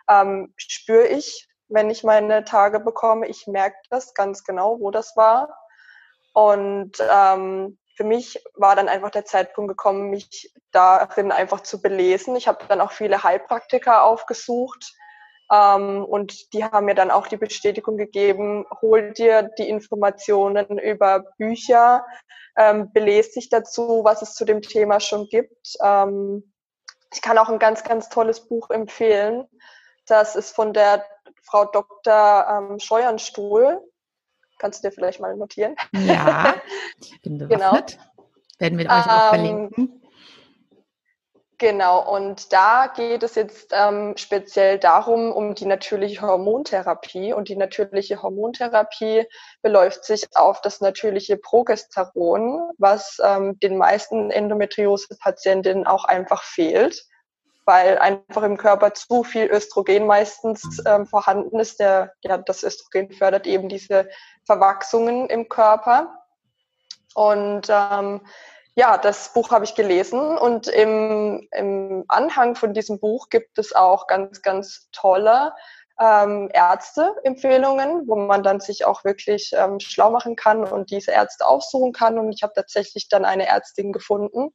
ähm, 0.10 0.54
spüre 0.58 1.08
ich, 1.08 1.48
wenn 1.70 1.90
ich 1.90 2.04
meine 2.04 2.44
Tage 2.44 2.80
bekomme. 2.80 3.28
Ich 3.28 3.48
merke 3.48 3.78
das 3.90 4.14
ganz 4.14 4.44
genau, 4.44 4.80
wo 4.80 4.92
das 4.92 5.16
war. 5.16 5.58
Und 6.34 6.98
ähm, 7.10 7.78
für 7.96 8.04
mich 8.04 8.44
war 8.56 8.76
dann 8.76 8.90
einfach 8.90 9.12
der 9.12 9.24
Zeitpunkt 9.24 9.70
gekommen, 9.70 10.10
mich 10.10 10.54
darin 10.72 11.32
einfach 11.32 11.62
zu 11.62 11.82
belesen. 11.82 12.36
Ich 12.36 12.50
habe 12.50 12.66
dann 12.68 12.82
auch 12.82 12.92
viele 12.92 13.24
Heilpraktiker 13.24 14.04
aufgesucht, 14.04 14.94
ähm, 15.52 16.04
und 16.04 16.54
die 16.54 16.64
haben 16.64 16.86
mir 16.86 16.96
dann 16.96 17.12
auch 17.12 17.28
die 17.28 17.38
Bestätigung 17.38 17.98
gegeben, 17.98 18.66
hol 18.82 19.14
dir 19.14 19.50
die 19.58 19.70
Informationen 19.70 20.80
über 20.80 21.26
Bücher, 21.38 22.06
ähm, 22.58 22.92
belese 22.92 23.34
dich 23.34 23.50
dazu, 23.50 24.02
was 24.04 24.22
es 24.22 24.34
zu 24.34 24.46
dem 24.46 24.62
Thema 24.62 25.00
schon 25.00 25.28
gibt. 25.28 25.76
Ähm, 25.84 26.52
ich 27.14 27.22
kann 27.22 27.38
auch 27.38 27.50
ein 27.50 27.60
ganz, 27.60 27.84
ganz 27.84 28.10
tolles 28.10 28.48
Buch 28.48 28.70
empfehlen. 28.70 29.46
Das 30.08 30.36
ist 30.36 30.56
von 30.56 30.74
der 30.74 31.06
Frau 31.44 31.66
Dr. 31.66 32.46
Ähm, 32.50 32.80
Scheuernstuhl. 32.80 33.82
Kannst 34.58 34.84
du 34.84 34.88
dir 34.88 34.94
vielleicht 34.94 35.20
mal 35.20 35.36
notieren? 35.36 35.76
Ja, 35.92 36.56
ich 37.00 37.20
bin 37.22 37.38
bewaffnet. 37.38 37.98
Genau. 38.00 38.26
Werden 38.58 38.78
wir 38.78 38.86
euch 38.86 39.06
auch 39.06 39.24
ähm, 39.24 39.30
verlinken. 39.30 40.05
Genau, 41.66 42.00
und 42.16 42.54
da 42.54 42.86
geht 42.96 43.24
es 43.24 43.34
jetzt 43.34 43.72
ähm, 43.72 44.16
speziell 44.18 44.78
darum, 44.78 45.32
um 45.32 45.56
die 45.56 45.66
natürliche 45.66 46.22
Hormontherapie. 46.22 47.34
Und 47.34 47.50
die 47.50 47.56
natürliche 47.56 48.22
Hormontherapie 48.22 49.26
beläuft 49.64 50.06
sich 50.06 50.28
auf 50.36 50.62
das 50.62 50.80
natürliche 50.80 51.38
Progesteron, 51.38 52.70
was 52.78 53.18
ähm, 53.26 53.58
den 53.62 53.80
meisten 53.80 54.30
Endometriose-Patientinnen 54.30 55.88
auch 55.88 56.06
einfach 56.06 56.44
fehlt, 56.44 57.04
weil 57.66 57.98
einfach 57.98 58.44
im 58.44 58.58
Körper 58.58 58.94
zu 58.94 59.24
viel 59.24 59.48
Östrogen 59.48 60.06
meistens 60.06 60.84
ähm, 60.86 61.08
vorhanden 61.08 61.60
ist. 61.60 61.80
Der, 61.80 62.14
ja, 62.22 62.38
das 62.38 62.62
Östrogen 62.62 63.12
fördert 63.12 63.48
eben 63.48 63.70
diese 63.70 64.08
Verwachsungen 64.46 65.32
im 65.32 65.50
Körper. 65.50 66.16
Und 67.16 67.70
ähm, 67.72 68.22
ja, 68.76 68.98
das 68.98 69.32
Buch 69.34 69.52
habe 69.52 69.64
ich 69.64 69.74
gelesen 69.74 70.38
und 70.38 70.68
im, 70.68 71.48
im 71.52 72.04
Anhang 72.10 72.56
von 72.56 72.74
diesem 72.74 73.00
Buch 73.00 73.30
gibt 73.30 73.58
es 73.58 73.74
auch 73.74 74.08
ganz, 74.08 74.42
ganz 74.42 74.90
tolle 74.92 75.54
ähm, 76.00 76.50
Ärzteempfehlungen, 76.52 78.06
wo 78.08 78.18
man 78.18 78.44
dann 78.44 78.60
sich 78.60 78.86
auch 78.86 79.06
wirklich 79.06 79.54
ähm, 79.56 79.80
schlau 79.80 80.10
machen 80.10 80.36
kann 80.36 80.66
und 80.66 80.92
diese 80.92 81.12
Ärzte 81.12 81.48
aufsuchen 81.48 81.94
kann. 81.94 82.20
Und 82.20 82.34
ich 82.34 82.44
habe 82.44 82.52
tatsächlich 82.54 83.08
dann 83.08 83.24
eine 83.24 83.48
Ärztin 83.48 83.94
gefunden, 83.94 84.54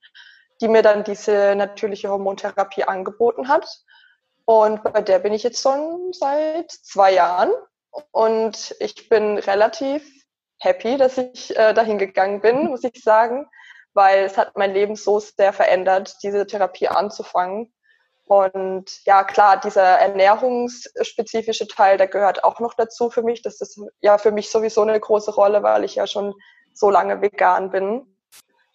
die 0.60 0.68
mir 0.68 0.82
dann 0.82 1.02
diese 1.02 1.54
natürliche 1.56 2.10
Hormontherapie 2.10 2.84
angeboten 2.84 3.48
hat. 3.48 3.66
Und 4.44 4.82
bei 4.82 5.00
der 5.00 5.20
bin 5.20 5.32
ich 5.32 5.44
jetzt 5.44 5.62
schon 5.62 6.12
seit 6.12 6.70
zwei 6.70 7.12
Jahren. 7.14 7.52
und 8.12 8.76
ich 8.80 9.08
bin 9.08 9.38
relativ 9.38 10.04
happy, 10.58 10.96
dass 10.96 11.18
ich 11.18 11.56
äh, 11.56 11.72
dahin 11.72 11.98
gegangen 11.98 12.40
bin, 12.40 12.66
muss 12.66 12.84
ich 12.84 13.02
sagen, 13.02 13.46
weil 13.94 14.24
es 14.24 14.36
hat 14.38 14.56
mein 14.56 14.72
Leben 14.72 14.96
so 14.96 15.18
sehr 15.20 15.52
verändert, 15.52 16.16
diese 16.22 16.46
Therapie 16.46 16.88
anzufangen. 16.88 17.72
Und 18.24 19.04
ja, 19.06 19.24
klar, 19.24 19.58
dieser 19.58 19.82
ernährungsspezifische 19.82 21.66
Teil, 21.66 21.96
der 21.96 22.06
gehört 22.06 22.44
auch 22.44 22.60
noch 22.60 22.74
dazu 22.74 23.10
für 23.10 23.22
mich. 23.22 23.42
Das 23.42 23.60
ist 23.60 23.80
ja 24.00 24.18
für 24.18 24.30
mich 24.30 24.50
sowieso 24.50 24.82
eine 24.82 25.00
große 25.00 25.34
Rolle, 25.34 25.64
weil 25.64 25.82
ich 25.82 25.96
ja 25.96 26.06
schon 26.06 26.34
so 26.72 26.90
lange 26.90 27.20
vegan 27.20 27.70
bin. 27.70 28.06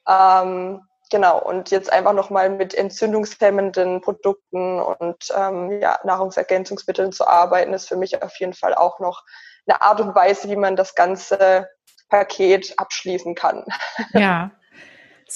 Ähm, 0.10 0.82
genau, 1.10 1.42
und 1.42 1.72
jetzt 1.72 1.90
einfach 1.90 2.12
nochmal 2.12 2.50
mit 2.50 2.74
entzündungshemmenden 2.74 4.02
Produkten 4.02 4.82
und 4.82 5.34
ähm, 5.34 5.80
ja, 5.80 6.00
Nahrungsergänzungsmitteln 6.04 7.14
zu 7.14 7.26
arbeiten, 7.26 7.74
ist 7.74 7.88
für 7.88 7.96
mich 7.96 8.22
auf 8.22 8.38
jeden 8.40 8.54
Fall 8.54 8.76
auch 8.76 9.00
noch 9.00 9.24
eine 9.68 9.82
Art 9.82 10.02
und 10.02 10.14
Weise, 10.16 10.50
wie 10.50 10.58
man 10.58 10.76
das 10.76 10.96
ganze 10.96 11.70
Paket 12.10 12.74
abschließen 12.78 13.36
kann. 13.36 13.66
Ja, 14.14 14.52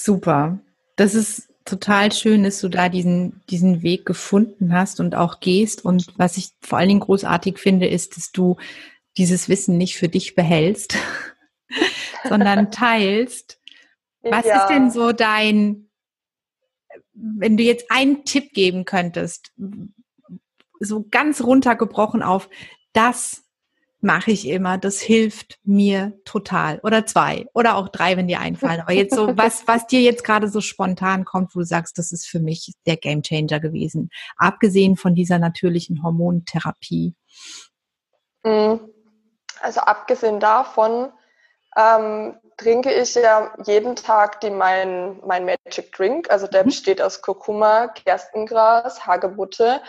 super. 0.04 0.58
Das 0.96 1.14
ist 1.14 1.48
total 1.64 2.12
schön, 2.12 2.42
dass 2.42 2.60
du 2.60 2.68
da 2.68 2.88
diesen, 2.88 3.42
diesen 3.48 3.82
Weg 3.82 4.06
gefunden 4.06 4.72
hast 4.72 5.00
und 5.00 5.14
auch 5.14 5.40
gehst. 5.40 5.84
Und 5.84 6.06
was 6.16 6.36
ich 6.36 6.50
vor 6.60 6.78
allen 6.78 6.88
Dingen 6.88 7.00
großartig 7.00 7.58
finde, 7.58 7.86
ist, 7.86 8.16
dass 8.16 8.32
du 8.32 8.56
dieses 9.16 9.48
Wissen 9.48 9.76
nicht 9.76 9.96
für 9.96 10.08
dich 10.08 10.34
behältst, 10.34 10.96
sondern 12.28 12.70
teilst. 12.72 13.60
Was 14.22 14.44
ja. 14.44 14.62
ist 14.62 14.68
denn 14.68 14.90
so 14.90 15.12
dein, 15.12 15.88
wenn 17.12 17.56
du 17.56 17.62
jetzt 17.62 17.90
einen 17.90 18.24
Tipp 18.24 18.52
geben 18.52 18.84
könntest, 18.84 19.52
so 20.80 21.06
ganz 21.10 21.42
runtergebrochen 21.42 22.22
auf, 22.22 22.48
das 22.92 23.44
mache 24.00 24.30
ich 24.30 24.48
immer. 24.48 24.78
Das 24.78 25.00
hilft 25.00 25.58
mir 25.64 26.12
total. 26.24 26.80
Oder 26.82 27.06
zwei. 27.06 27.46
Oder 27.54 27.76
auch 27.76 27.88
drei, 27.88 28.16
wenn 28.16 28.28
dir 28.28 28.40
einfallen. 28.40 28.80
Aber 28.80 28.92
jetzt 28.92 29.14
so, 29.14 29.28
was, 29.36 29.66
was 29.66 29.86
dir 29.86 30.00
jetzt 30.00 30.24
gerade 30.24 30.48
so 30.48 30.60
spontan 30.60 31.24
kommt, 31.24 31.54
wo 31.54 31.60
du 31.60 31.66
sagst, 31.66 31.98
das 31.98 32.12
ist 32.12 32.26
für 32.26 32.40
mich 32.40 32.72
der 32.86 32.96
Gamechanger 32.96 33.60
gewesen. 33.60 34.10
Abgesehen 34.36 34.96
von 34.96 35.14
dieser 35.14 35.38
natürlichen 35.38 36.02
Hormontherapie. 36.02 37.14
Mhm. 38.44 38.80
Also 39.60 39.80
abgesehen 39.80 40.40
davon 40.40 41.12
ähm, 41.76 42.36
trinke 42.56 42.92
ich 42.92 43.14
ja 43.14 43.52
jeden 43.64 43.96
Tag 43.96 44.40
die, 44.40 44.50
mein, 44.50 45.20
mein 45.26 45.44
Magic 45.44 45.92
Drink. 45.92 46.30
Also 46.30 46.46
der 46.46 46.62
mhm. 46.62 46.68
besteht 46.68 47.02
aus 47.02 47.20
Kurkuma, 47.20 47.88
Gerstengras, 48.04 49.06
Hagebutte 49.06 49.82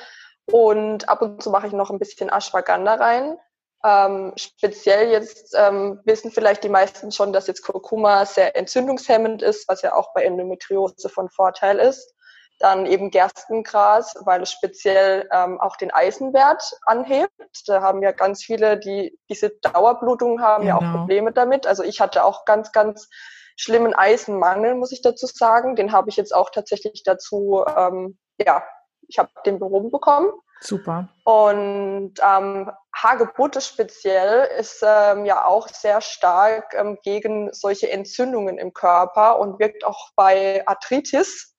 und 0.45 1.07
ab 1.07 1.21
und 1.21 1.41
zu 1.41 1.49
mache 1.49 1.67
ich 1.67 1.73
noch 1.73 1.89
ein 1.89 1.99
bisschen 1.99 2.29
Ashwagandha 2.29 2.95
rein. 2.95 3.37
Ähm, 3.83 4.33
speziell 4.35 5.09
jetzt 5.09 5.55
ähm, 5.57 5.99
wissen 6.05 6.31
vielleicht 6.31 6.63
die 6.63 6.69
meisten 6.69 7.11
schon, 7.11 7.33
dass 7.33 7.47
jetzt 7.47 7.63
Kurkuma 7.63 8.25
sehr 8.25 8.55
entzündungshemmend 8.55 9.41
ist, 9.41 9.67
was 9.67 9.81
ja 9.81 9.95
auch 9.95 10.13
bei 10.13 10.23
Endometriose 10.23 11.09
von 11.09 11.29
Vorteil 11.29 11.79
ist. 11.79 12.13
Dann 12.59 12.85
eben 12.85 13.09
Gerstengras, 13.09 14.15
weil 14.23 14.43
es 14.43 14.51
speziell 14.51 15.27
ähm, 15.31 15.59
auch 15.59 15.77
den 15.77 15.89
Eisenwert 15.89 16.63
anhebt. 16.85 17.31
Da 17.65 17.81
haben 17.81 18.03
ja 18.03 18.11
ganz 18.11 18.43
viele, 18.43 18.77
die 18.77 19.17
diese 19.29 19.49
Dauerblutungen 19.49 20.43
haben, 20.43 20.65
genau. 20.65 20.73
ja 20.73 20.75
auch 20.75 20.81
genau. 20.81 20.97
Probleme 20.99 21.31
damit. 21.31 21.65
Also 21.65 21.81
ich 21.81 21.99
hatte 21.99 22.23
auch 22.23 22.45
ganz, 22.45 22.71
ganz 22.71 23.09
schlimmen 23.55 23.95
Eisenmangel, 23.95 24.75
muss 24.75 24.91
ich 24.91 25.01
dazu 25.01 25.25
sagen. 25.25 25.75
Den 25.75 25.91
habe 25.91 26.09
ich 26.09 26.17
jetzt 26.17 26.35
auch 26.35 26.51
tatsächlich 26.51 27.01
dazu, 27.03 27.65
ähm, 27.75 28.19
ja, 28.37 28.63
ich 29.07 29.17
habe 29.17 29.29
den 29.43 29.57
behoben 29.57 29.89
bekommen. 29.89 30.31
Super. 30.63 31.09
Und 31.23 32.13
ähm, 32.21 32.71
Hagebutte 32.95 33.61
speziell 33.61 34.47
ist 34.59 34.83
ähm, 34.85 35.25
ja 35.25 35.45
auch 35.45 35.67
sehr 35.67 36.01
stark 36.01 36.75
ähm, 36.75 36.99
gegen 37.03 37.51
solche 37.51 37.89
Entzündungen 37.89 38.59
im 38.59 38.71
Körper 38.71 39.39
und 39.39 39.59
wirkt 39.59 39.83
auch 39.83 40.11
bei 40.15 40.65
Arthritis, 40.67 41.55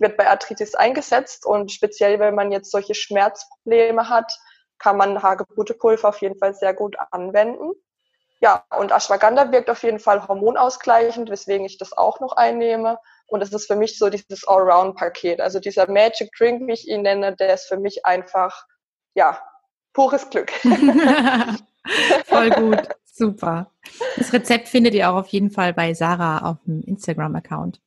wird 0.00 0.16
bei 0.16 0.28
Arthritis 0.28 0.74
eingesetzt 0.74 1.46
und 1.46 1.70
speziell, 1.70 2.18
wenn 2.18 2.34
man 2.34 2.50
jetzt 2.50 2.72
solche 2.72 2.94
Schmerzprobleme 2.94 4.08
hat, 4.08 4.36
kann 4.78 4.96
man 4.96 5.22
Hagebuttepulver 5.22 6.08
auf 6.08 6.20
jeden 6.20 6.38
Fall 6.38 6.54
sehr 6.54 6.74
gut 6.74 6.96
anwenden. 7.12 7.70
Ja, 8.40 8.64
und 8.76 8.90
Ashwagandha 8.90 9.52
wirkt 9.52 9.70
auf 9.70 9.84
jeden 9.84 10.00
Fall 10.00 10.26
hormonausgleichend, 10.26 11.30
weswegen 11.30 11.64
ich 11.64 11.78
das 11.78 11.96
auch 11.96 12.18
noch 12.18 12.36
einnehme. 12.36 12.98
Und 13.26 13.42
es 13.42 13.52
ist 13.52 13.66
für 13.66 13.76
mich 13.76 13.98
so 13.98 14.08
dieses 14.10 14.46
Allround-Paket. 14.46 15.40
Also 15.40 15.58
dieser 15.58 15.90
Magic 15.90 16.30
Drink, 16.36 16.66
wie 16.66 16.72
ich 16.72 16.88
ihn 16.88 17.02
nenne, 17.02 17.34
der 17.36 17.54
ist 17.54 17.66
für 17.66 17.78
mich 17.78 18.04
einfach, 18.04 18.66
ja, 19.14 19.40
pures 19.92 20.28
Glück. 20.30 20.52
Voll 22.26 22.50
gut, 22.50 22.88
super. 23.04 23.70
Das 24.16 24.32
Rezept 24.32 24.68
findet 24.68 24.94
ihr 24.94 25.10
auch 25.10 25.16
auf 25.16 25.28
jeden 25.28 25.50
Fall 25.50 25.72
bei 25.74 25.94
Sarah 25.94 26.50
auf 26.50 26.56
dem 26.66 26.82
Instagram-Account. 26.82 27.80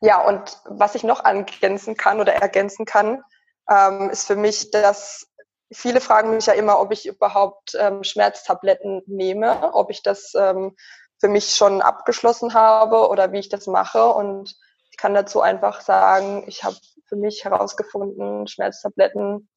Ja, 0.00 0.20
und 0.22 0.58
was 0.66 0.94
ich 0.94 1.04
noch 1.04 1.24
angrenzen 1.24 1.96
kann 1.96 2.20
oder 2.20 2.34
ergänzen 2.34 2.84
kann, 2.84 3.22
ähm, 3.70 4.10
ist 4.10 4.26
für 4.26 4.36
mich, 4.36 4.70
dass 4.70 5.28
viele 5.72 6.00
fragen 6.00 6.30
mich 6.30 6.46
ja 6.46 6.52
immer, 6.52 6.78
ob 6.80 6.92
ich 6.92 7.06
überhaupt 7.06 7.76
ähm, 7.78 8.04
Schmerztabletten 8.04 9.02
nehme, 9.06 9.72
ob 9.74 9.90
ich 9.90 10.02
das 10.02 10.34
ähm, 10.34 10.76
für 11.18 11.28
mich 11.28 11.54
schon 11.54 11.82
abgeschlossen 11.82 12.54
habe 12.54 13.08
oder 13.08 13.32
wie 13.32 13.38
ich 13.38 13.48
das 13.48 13.66
mache. 13.66 14.06
Und 14.06 14.54
ich 14.90 14.96
kann 14.96 15.14
dazu 15.14 15.40
einfach 15.40 15.80
sagen, 15.80 16.44
ich 16.46 16.64
habe 16.64 16.76
für 17.08 17.16
mich 17.16 17.44
herausgefunden, 17.44 18.46
Schmerztabletten 18.46 19.48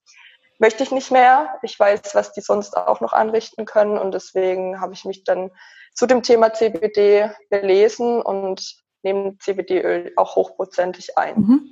möchte 0.59 0.83
ich 0.83 0.91
nicht 0.91 1.11
mehr. 1.11 1.57
Ich 1.63 1.79
weiß, 1.79 2.13
was 2.13 2.33
die 2.33 2.41
sonst 2.41 2.75
auch 2.77 3.01
noch 3.01 3.13
anrichten 3.13 3.65
können 3.65 3.97
und 3.97 4.13
deswegen 4.13 4.79
habe 4.81 4.93
ich 4.93 5.05
mich 5.05 5.23
dann 5.23 5.51
zu 5.93 6.05
dem 6.05 6.21
Thema 6.21 6.53
CBD 6.53 7.31
belesen 7.49 8.21
und 8.21 8.75
nehme 9.01 9.37
CBD-Öl 9.39 10.13
auch 10.17 10.35
hochprozentig 10.35 11.17
ein. 11.17 11.39
Mhm. 11.39 11.69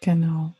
Genau. 0.00 0.52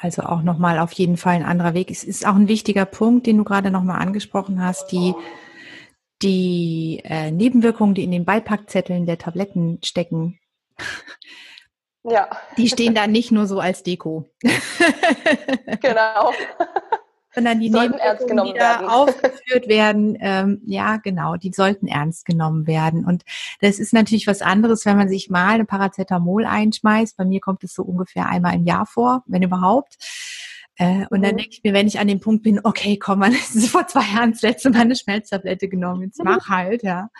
Also 0.00 0.22
auch 0.22 0.42
nochmal 0.42 0.78
auf 0.78 0.92
jeden 0.92 1.16
Fall 1.16 1.34
ein 1.34 1.44
anderer 1.44 1.74
Weg. 1.74 1.90
Es 1.90 2.02
ist 2.02 2.26
auch 2.26 2.34
ein 2.34 2.48
wichtiger 2.48 2.86
Punkt, 2.86 3.26
den 3.26 3.38
du 3.38 3.44
gerade 3.44 3.70
nochmal 3.70 4.00
angesprochen 4.00 4.64
hast, 4.64 4.88
die 4.88 5.14
die 6.22 7.00
äh, 7.04 7.30
Nebenwirkungen, 7.30 7.94
die 7.94 8.04
in 8.04 8.10
den 8.10 8.24
Beipackzetteln 8.24 9.06
der 9.06 9.18
Tabletten 9.18 9.78
stecken, 9.84 10.38
ja. 12.04 12.28
die 12.56 12.68
stehen 12.68 12.94
da 12.94 13.06
nicht 13.06 13.32
nur 13.32 13.46
so 13.46 13.60
als 13.60 13.82
Deko. 13.82 14.28
genau. 15.80 16.32
Sondern 17.34 17.60
die 17.60 17.70
sollten 17.70 17.96
Nebenwirkungen, 17.96 18.44
die 18.44 18.52
da 18.52 18.58
werden. 18.58 18.88
aufgeführt 18.88 19.68
werden, 19.68 20.18
ähm, 20.20 20.60
ja 20.66 20.98
genau, 20.98 21.36
die 21.36 21.52
sollten 21.52 21.86
ernst 21.86 22.26
genommen 22.26 22.66
werden. 22.66 23.06
Und 23.06 23.24
das 23.60 23.78
ist 23.78 23.94
natürlich 23.94 24.26
was 24.26 24.42
anderes, 24.42 24.84
wenn 24.84 24.98
man 24.98 25.08
sich 25.08 25.30
mal 25.30 25.54
eine 25.54 25.64
Paracetamol 25.64 26.44
einschmeißt. 26.44 27.16
Bei 27.16 27.24
mir 27.24 27.40
kommt 27.40 27.64
es 27.64 27.74
so 27.74 27.82
ungefähr 27.82 28.28
einmal 28.28 28.54
im 28.54 28.64
Jahr 28.64 28.86
vor, 28.86 29.22
wenn 29.26 29.42
überhaupt. 29.42 29.96
Äh, 30.76 31.06
und 31.10 31.18
mhm. 31.18 31.22
dann 31.22 31.36
denke 31.36 31.50
ich 31.50 31.62
mir, 31.62 31.72
wenn 31.72 31.86
ich 31.86 31.98
an 31.98 32.08
dem 32.08 32.20
Punkt 32.20 32.42
bin, 32.42 32.60
okay, 32.64 32.96
komm, 32.96 33.20
man 33.20 33.32
ist 33.54 33.68
vor 33.68 33.86
zwei 33.86 34.04
Jahren 34.14 34.32
das 34.32 34.42
letzte 34.42 34.70
Mal 34.70 34.80
eine 34.80 34.96
Schmelztablette 34.96 35.68
genommen, 35.68 36.02
jetzt 36.02 36.22
mach 36.24 36.48
halt, 36.48 36.82
ja. 36.82 37.10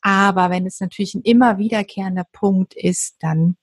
Aber 0.00 0.50
wenn 0.50 0.66
es 0.66 0.80
natürlich 0.80 1.14
ein 1.14 1.22
immer 1.22 1.58
wiederkehrender 1.58 2.26
Punkt 2.32 2.74
ist, 2.74 3.16
dann 3.20 3.56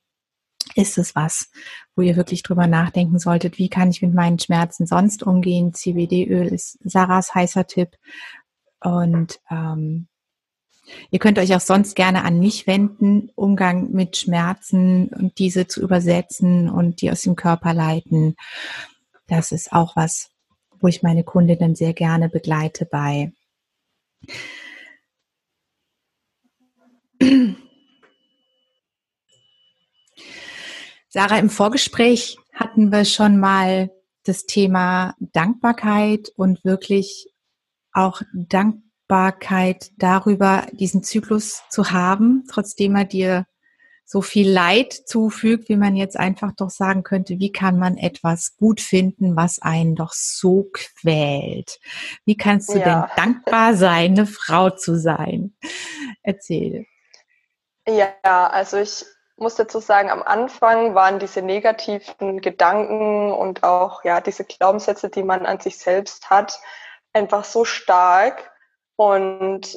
ist 0.76 0.98
es 0.98 1.16
was, 1.16 1.50
wo 1.96 2.02
ihr 2.02 2.16
wirklich 2.16 2.44
drüber 2.44 2.68
nachdenken 2.68 3.20
solltet, 3.20 3.58
wie 3.58 3.70
kann 3.70 3.90
ich 3.90 4.02
mit 4.02 4.14
meinen 4.14 4.40
Schmerzen 4.40 4.86
sonst 4.86 5.24
umgehen. 5.24 5.74
CBD-Öl 5.74 6.48
ist 6.48 6.78
Sarahs 6.84 7.36
heißer 7.36 7.68
Tipp. 7.68 7.98
Und 8.80 9.40
ähm, 9.50 10.08
ihr 11.12 11.20
könnt 11.20 11.40
euch 11.40 11.54
auch 11.56 11.62
sonst 11.62 11.96
gerne 11.96 12.24
an 12.24 12.40
mich 12.40 12.68
wenden, 12.68 13.30
Umgang 13.36 13.92
mit 13.92 14.18
Schmerzen 14.18 15.08
und 15.10 15.38
diese 15.40 15.68
zu 15.68 15.82
übersetzen 15.82 16.70
und 16.70 17.02
die 17.02 17.12
aus 17.12 17.22
dem 17.22 17.36
Körper 17.36 17.74
leiten. 17.74 18.36
Das 19.28 19.52
ist 19.52 19.72
auch 19.72 19.96
was, 19.96 20.30
wo 20.80 20.88
ich 20.88 21.04
meine 21.04 21.24
Kundinnen 21.24 21.76
sehr 21.76 21.94
gerne 21.94 22.30
begleite 22.30 22.86
bei. 22.86 23.32
Sarah, 31.10 31.38
im 31.38 31.50
Vorgespräch 31.50 32.38
hatten 32.54 32.92
wir 32.92 33.06
schon 33.06 33.40
mal 33.40 33.92
das 34.24 34.46
Thema 34.46 35.16
Dankbarkeit 35.20 36.30
und 36.36 36.64
wirklich 36.66 37.30
auch 37.92 38.22
Dankbarkeit 38.34 39.92
darüber, 39.98 40.66
diesen 40.72 41.04
Zyklus 41.04 41.62
zu 41.70 41.92
haben, 41.92 42.46
trotzdem 42.50 42.96
er 42.96 43.06
dir 43.06 43.46
so 44.14 44.22
viel 44.22 44.48
Leid 44.48 44.94
zufügt, 44.94 45.70
wie 45.70 45.76
man 45.76 45.96
jetzt 45.96 46.20
einfach 46.20 46.52
doch 46.56 46.70
sagen 46.70 47.02
könnte, 47.02 47.40
wie 47.40 47.52
kann 47.52 47.80
man 47.80 47.98
etwas 47.98 48.56
gut 48.58 48.80
finden, 48.80 49.36
was 49.36 49.60
einen 49.60 49.96
doch 49.96 50.14
so 50.14 50.70
quält? 50.72 51.80
Wie 52.24 52.38
kannst 52.38 52.70
du 52.72 52.78
ja. 52.78 52.84
denn 52.84 53.16
dankbar 53.16 53.74
sein, 53.74 54.12
eine 54.12 54.28
Frau 54.28 54.70
zu 54.70 55.00
sein? 55.00 55.56
Erzähl. 56.22 56.86
Ja, 57.88 58.14
also 58.22 58.78
ich 58.78 59.04
muss 59.36 59.56
dazu 59.56 59.80
sagen, 59.80 60.12
am 60.12 60.22
Anfang 60.22 60.94
waren 60.94 61.18
diese 61.18 61.42
negativen 61.42 62.40
Gedanken 62.40 63.32
und 63.32 63.64
auch 63.64 64.04
ja 64.04 64.22
diese 64.22 64.44
Glaubenssätze, 64.44 65.10
die 65.10 65.24
man 65.24 65.48
an 65.48 65.60
sich 65.60 65.80
selbst 65.80 66.30
hat, 66.30 66.60
einfach 67.14 67.46
so 67.46 67.66
stark. 67.66 68.52
Und 68.96 69.76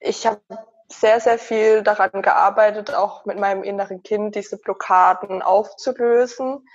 ich 0.00 0.26
habe 0.26 0.40
sehr, 0.92 1.20
sehr 1.20 1.38
viel 1.38 1.82
daran 1.82 2.22
gearbeitet, 2.22 2.94
auch 2.94 3.24
mit 3.24 3.38
meinem 3.38 3.62
inneren 3.62 4.02
Kind 4.02 4.34
diese 4.34 4.58
Blockaden 4.58 5.42
aufzulösen. 5.42 6.66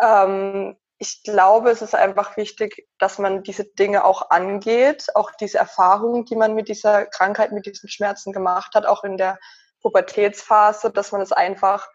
Ähm, 0.00 0.76
ich 0.98 1.22
glaube, 1.24 1.70
es 1.70 1.82
ist 1.82 1.94
einfach 1.94 2.36
wichtig, 2.36 2.88
dass 2.98 3.18
man 3.18 3.42
diese 3.42 3.64
Dinge 3.64 4.04
auch 4.04 4.30
angeht, 4.30 5.08
auch 5.14 5.30
diese 5.32 5.58
Erfahrungen, 5.58 6.24
die 6.24 6.36
man 6.36 6.54
mit 6.54 6.68
dieser 6.68 7.04
Krankheit, 7.06 7.52
mit 7.52 7.66
diesen 7.66 7.88
Schmerzen 7.90 8.32
gemacht 8.32 8.74
hat, 8.74 8.86
auch 8.86 9.04
in 9.04 9.18
der 9.18 9.38
Pubertätsphase, 9.82 10.90
dass 10.90 11.12
man 11.12 11.20
es 11.20 11.32
einfach 11.32 11.88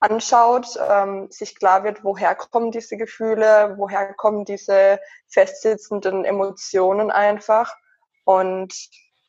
anschaut, 0.00 0.78
ähm, 0.88 1.30
sich 1.30 1.54
klar 1.54 1.84
wird, 1.84 2.04
woher 2.04 2.34
kommen 2.34 2.72
diese 2.72 2.96
Gefühle, 2.96 3.74
woher 3.78 4.12
kommen 4.14 4.44
diese 4.44 5.00
festsitzenden 5.28 6.24
Emotionen 6.24 7.10
einfach 7.10 7.74
und 8.24 8.74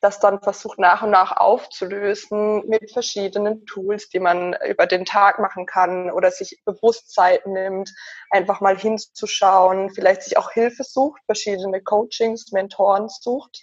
das 0.04 0.20
dann 0.20 0.42
versucht 0.42 0.78
nach 0.78 1.02
und 1.02 1.10
nach 1.10 1.36
aufzulösen 1.36 2.68
mit 2.68 2.92
verschiedenen 2.92 3.64
Tools, 3.64 4.10
die 4.10 4.20
man 4.20 4.54
über 4.68 4.86
den 4.86 5.06
Tag 5.06 5.38
machen 5.38 5.64
kann 5.64 6.10
oder 6.10 6.30
sich 6.30 6.60
bewusst 6.66 7.10
Zeit 7.10 7.46
nimmt, 7.46 7.90
einfach 8.30 8.60
mal 8.60 8.76
hinzuschauen, 8.76 9.90
vielleicht 9.90 10.22
sich 10.22 10.36
auch 10.36 10.50
Hilfe 10.50 10.84
sucht, 10.84 11.22
verschiedene 11.24 11.80
Coachings, 11.82 12.52
Mentoren 12.52 13.08
sucht, 13.08 13.62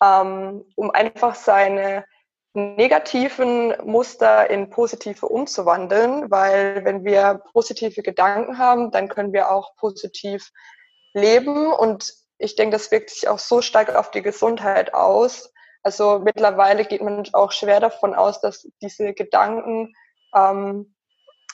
ähm, 0.00 0.64
um 0.76 0.92
einfach 0.92 1.34
seine 1.34 2.04
negativen 2.54 3.74
Muster 3.84 4.48
in 4.50 4.70
positive 4.70 5.26
umzuwandeln, 5.26 6.30
weil 6.30 6.84
wenn 6.84 7.04
wir 7.04 7.42
positive 7.52 8.02
Gedanken 8.02 8.58
haben, 8.58 8.92
dann 8.92 9.08
können 9.08 9.32
wir 9.32 9.50
auch 9.50 9.74
positiv 9.76 10.50
leben 11.14 11.72
und 11.72 12.12
ich 12.38 12.56
denke, 12.56 12.76
das 12.76 12.90
wirkt 12.90 13.10
sich 13.10 13.28
auch 13.28 13.38
so 13.38 13.60
stark 13.60 13.94
auf 13.94 14.10
die 14.10 14.22
Gesundheit 14.22 14.94
aus. 14.94 15.52
Also 15.82 16.20
mittlerweile 16.20 16.84
geht 16.84 17.02
man 17.02 17.24
auch 17.32 17.52
schwer 17.52 17.80
davon 17.80 18.14
aus, 18.14 18.40
dass 18.40 18.68
diese 18.80 19.12
Gedanken 19.12 19.94
ähm, 20.34 20.94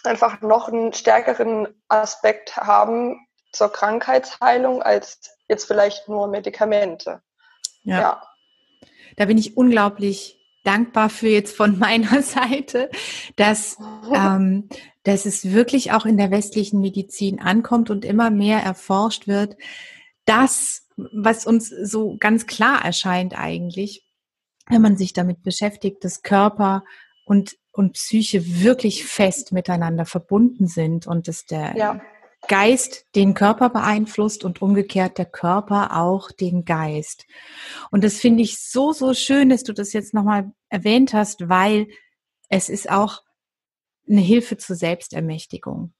einfach 0.04 0.40
noch 0.40 0.68
einen 0.68 0.92
stärkeren 0.92 1.68
Aspekt 1.88 2.56
haben 2.56 3.26
zur 3.52 3.70
Krankheitsheilung 3.72 4.82
als 4.82 5.20
jetzt 5.48 5.66
vielleicht 5.66 6.08
nur 6.08 6.28
Medikamente. 6.28 7.22
Ja. 7.82 8.00
ja. 8.00 8.22
Da 9.16 9.26
bin 9.26 9.38
ich 9.38 9.56
unglaublich 9.56 10.40
dankbar 10.64 11.10
für 11.10 11.28
jetzt 11.28 11.56
von 11.56 11.78
meiner 11.78 12.22
Seite, 12.22 12.90
dass, 13.36 13.78
ähm, 14.14 14.68
dass 15.04 15.26
es 15.26 15.52
wirklich 15.52 15.92
auch 15.92 16.04
in 16.04 16.16
der 16.16 16.30
westlichen 16.30 16.80
Medizin 16.80 17.40
ankommt 17.40 17.90
und 17.90 18.04
immer 18.04 18.30
mehr 18.30 18.60
erforscht 18.60 19.28
wird, 19.28 19.56
das, 20.24 20.86
was 20.96 21.46
uns 21.46 21.68
so 21.68 22.16
ganz 22.18 22.46
klar 22.46 22.84
erscheint 22.84 23.38
eigentlich, 23.38 24.04
wenn 24.68 24.82
man 24.82 24.96
sich 24.96 25.12
damit 25.12 25.42
beschäftigt, 25.42 26.04
dass 26.04 26.22
Körper 26.22 26.84
und, 27.24 27.56
und 27.72 27.94
Psyche 27.94 28.62
wirklich 28.62 29.04
fest 29.04 29.52
miteinander 29.52 30.06
verbunden 30.06 30.66
sind 30.66 31.06
und 31.06 31.28
dass 31.28 31.44
der 31.46 31.76
ja. 31.76 32.00
Geist 32.48 33.06
den 33.14 33.34
Körper 33.34 33.70
beeinflusst 33.70 34.44
und 34.44 34.62
umgekehrt 34.62 35.18
der 35.18 35.26
Körper 35.26 35.96
auch 35.96 36.30
den 36.30 36.64
Geist. 36.64 37.26
Und 37.90 38.04
das 38.04 38.18
finde 38.18 38.42
ich 38.42 38.60
so, 38.60 38.92
so 38.92 39.14
schön, 39.14 39.48
dass 39.48 39.64
du 39.64 39.72
das 39.72 39.92
jetzt 39.92 40.14
nochmal 40.14 40.52
erwähnt 40.68 41.14
hast, 41.14 41.48
weil 41.48 41.88
es 42.48 42.68
ist 42.68 42.90
auch 42.90 43.22
eine 44.08 44.20
Hilfe 44.20 44.58
zur 44.58 44.76
Selbstermächtigung. 44.76 45.94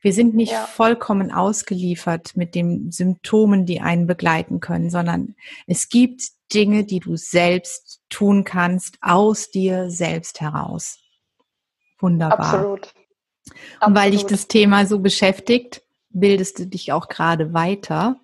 Wir 0.00 0.12
sind 0.12 0.34
nicht 0.34 0.52
ja. 0.52 0.66
vollkommen 0.66 1.32
ausgeliefert 1.32 2.36
mit 2.36 2.54
den 2.54 2.90
Symptomen, 2.90 3.66
die 3.66 3.80
einen 3.80 4.06
begleiten 4.06 4.60
können, 4.60 4.90
sondern 4.90 5.36
es 5.66 5.88
gibt 5.88 6.22
Dinge, 6.52 6.84
die 6.84 7.00
du 7.00 7.16
selbst 7.16 8.00
tun 8.08 8.44
kannst, 8.44 8.98
aus 9.00 9.50
dir 9.50 9.90
selbst 9.90 10.40
heraus. 10.40 10.98
Wunderbar. 11.98 12.54
Absolut. 12.54 12.94
Und 13.84 13.94
weil 13.94 14.10
dich 14.10 14.26
das 14.26 14.48
Thema 14.48 14.86
so 14.86 14.98
beschäftigt, 14.98 15.82
bildest 16.10 16.58
du 16.58 16.66
dich 16.66 16.92
auch 16.92 17.08
gerade 17.08 17.52
weiter. 17.52 18.16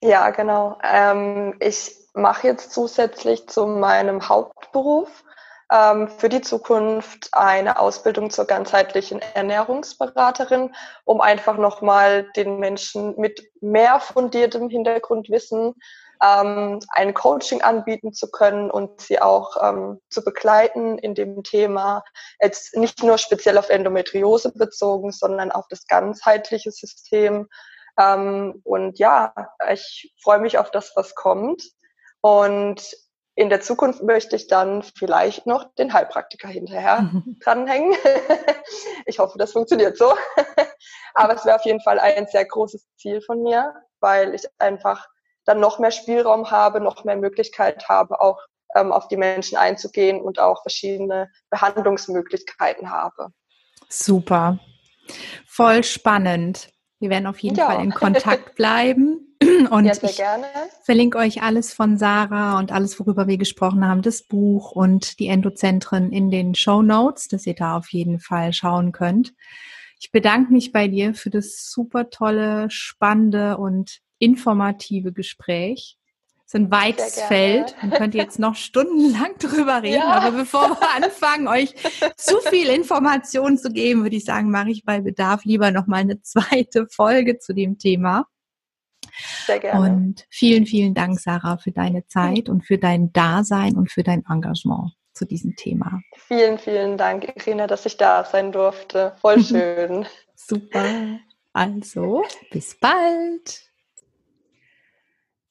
Ja, 0.00 0.30
genau. 0.30 0.78
Ähm, 0.82 1.56
ich 1.60 1.96
mache 2.14 2.46
jetzt 2.46 2.72
zusätzlich 2.72 3.48
zu 3.48 3.66
meinem 3.66 4.28
Hauptberuf 4.28 5.24
für 5.70 6.30
die 6.30 6.40
Zukunft 6.40 7.28
eine 7.32 7.78
Ausbildung 7.78 8.30
zur 8.30 8.46
ganzheitlichen 8.46 9.20
Ernährungsberaterin, 9.34 10.74
um 11.04 11.20
einfach 11.20 11.58
nochmal 11.58 12.26
den 12.36 12.58
Menschen 12.58 13.14
mit 13.18 13.50
mehr 13.60 14.00
fundiertem 14.00 14.70
Hintergrundwissen 14.70 15.74
ähm, 16.22 16.80
ein 16.90 17.14
Coaching 17.14 17.62
anbieten 17.62 18.12
zu 18.12 18.30
können 18.30 18.70
und 18.70 19.00
sie 19.00 19.20
auch 19.20 19.56
ähm, 19.62 20.00
zu 20.10 20.24
begleiten 20.24 20.98
in 20.98 21.14
dem 21.14 21.42
Thema, 21.42 22.04
jetzt 22.40 22.76
nicht 22.76 23.02
nur 23.02 23.18
speziell 23.18 23.58
auf 23.58 23.70
Endometriose 23.70 24.52
bezogen, 24.52 25.12
sondern 25.12 25.52
auf 25.52 25.66
das 25.68 25.86
ganzheitliche 25.86 26.70
System. 26.70 27.48
Ähm, 27.98 28.60
und 28.64 28.98
ja, 28.98 29.32
ich 29.70 30.14
freue 30.22 30.40
mich 30.40 30.58
auf 30.58 30.70
das, 30.70 30.92
was 30.96 31.14
kommt. 31.14 31.62
Und 32.20 32.82
in 33.38 33.50
der 33.50 33.60
Zukunft 33.60 34.02
möchte 34.02 34.34
ich 34.34 34.48
dann 34.48 34.82
vielleicht 34.82 35.46
noch 35.46 35.72
den 35.76 35.92
Heilpraktiker 35.92 36.48
hinterher 36.48 37.02
mhm. 37.02 37.38
dranhängen. 37.44 37.96
ich 39.06 39.20
hoffe, 39.20 39.38
das 39.38 39.52
funktioniert 39.52 39.96
so. 39.96 40.12
Aber 41.14 41.36
es 41.36 41.44
wäre 41.44 41.54
auf 41.54 41.64
jeden 41.64 41.80
Fall 41.80 42.00
ein 42.00 42.26
sehr 42.26 42.44
großes 42.44 42.84
Ziel 42.96 43.20
von 43.20 43.44
mir, 43.44 43.74
weil 44.00 44.34
ich 44.34 44.44
einfach 44.58 45.06
dann 45.44 45.60
noch 45.60 45.78
mehr 45.78 45.92
Spielraum 45.92 46.50
habe, 46.50 46.80
noch 46.80 47.04
mehr 47.04 47.14
Möglichkeit 47.14 47.88
habe, 47.88 48.20
auch 48.20 48.40
ähm, 48.74 48.90
auf 48.90 49.06
die 49.06 49.16
Menschen 49.16 49.56
einzugehen 49.56 50.20
und 50.20 50.40
auch 50.40 50.62
verschiedene 50.62 51.30
Behandlungsmöglichkeiten 51.50 52.90
habe. 52.90 53.28
Super. 53.88 54.58
Voll 55.46 55.84
spannend. 55.84 56.70
Wir 57.00 57.10
werden 57.10 57.26
auf 57.26 57.38
jeden 57.38 57.56
ja. 57.56 57.66
Fall 57.66 57.84
in 57.84 57.90
Kontakt 57.94 58.54
bleiben. 58.54 59.24
Und 59.70 59.84
ja, 59.84 59.92
ich 59.92 60.16
gerne. 60.16 60.46
verlinke 60.82 61.18
euch 61.18 61.42
alles 61.42 61.72
von 61.72 61.96
Sarah 61.96 62.58
und 62.58 62.72
alles, 62.72 62.98
worüber 62.98 63.28
wir 63.28 63.38
gesprochen 63.38 63.86
haben, 63.86 64.02
das 64.02 64.22
Buch 64.22 64.72
und 64.72 65.20
die 65.20 65.28
Endozentren 65.28 66.10
in 66.10 66.32
den 66.32 66.56
Show 66.56 66.82
Notes, 66.82 67.28
dass 67.28 67.46
ihr 67.46 67.54
da 67.54 67.76
auf 67.76 67.92
jeden 67.92 68.18
Fall 68.18 68.52
schauen 68.52 68.90
könnt. 68.90 69.34
Ich 70.00 70.10
bedanke 70.10 70.52
mich 70.52 70.72
bei 70.72 70.88
dir 70.88 71.14
für 71.14 71.30
das 71.30 71.70
super 71.70 72.10
tolle, 72.10 72.68
spannende 72.70 73.58
und 73.58 73.98
informative 74.18 75.12
Gespräch. 75.12 75.97
Es 76.48 76.54
ist 76.54 76.60
ein 76.60 76.70
weites 76.70 77.20
Feld. 77.20 77.76
Man 77.82 77.90
könnte 77.90 78.16
jetzt 78.16 78.38
noch 78.38 78.54
stundenlang 78.54 79.34
drüber 79.38 79.82
reden, 79.82 80.00
ja. 80.00 80.12
aber 80.12 80.34
bevor 80.34 80.70
wir 80.70 80.96
anfangen, 80.96 81.46
euch 81.46 81.74
zu 82.16 82.38
viel 82.48 82.70
Informationen 82.70 83.58
zu 83.58 83.70
geben, 83.70 84.02
würde 84.02 84.16
ich 84.16 84.24
sagen, 84.24 84.50
mache 84.50 84.70
ich 84.70 84.82
bei 84.82 85.02
Bedarf 85.02 85.44
lieber 85.44 85.72
noch 85.72 85.86
mal 85.86 85.98
eine 85.98 86.22
zweite 86.22 86.86
Folge 86.88 87.38
zu 87.38 87.52
dem 87.52 87.76
Thema. 87.76 88.24
Sehr 89.44 89.58
gerne. 89.58 89.90
Und 89.90 90.26
vielen, 90.30 90.64
vielen 90.64 90.94
Dank, 90.94 91.20
Sarah, 91.20 91.58
für 91.58 91.72
deine 91.72 92.06
Zeit 92.06 92.48
und 92.48 92.64
für 92.64 92.78
dein 92.78 93.12
Dasein 93.12 93.76
und 93.76 93.92
für 93.92 94.02
dein 94.02 94.24
Engagement 94.26 94.94
zu 95.12 95.26
diesem 95.26 95.54
Thema. 95.54 96.00
Vielen, 96.16 96.58
vielen 96.58 96.96
Dank, 96.96 97.30
Irina, 97.36 97.66
dass 97.66 97.84
ich 97.84 97.98
da 97.98 98.24
sein 98.24 98.52
durfte. 98.52 99.12
Voll 99.20 99.44
schön. 99.44 100.06
Super. 100.34 101.18
Also, 101.52 102.24
bis 102.50 102.74
bald. 102.80 103.67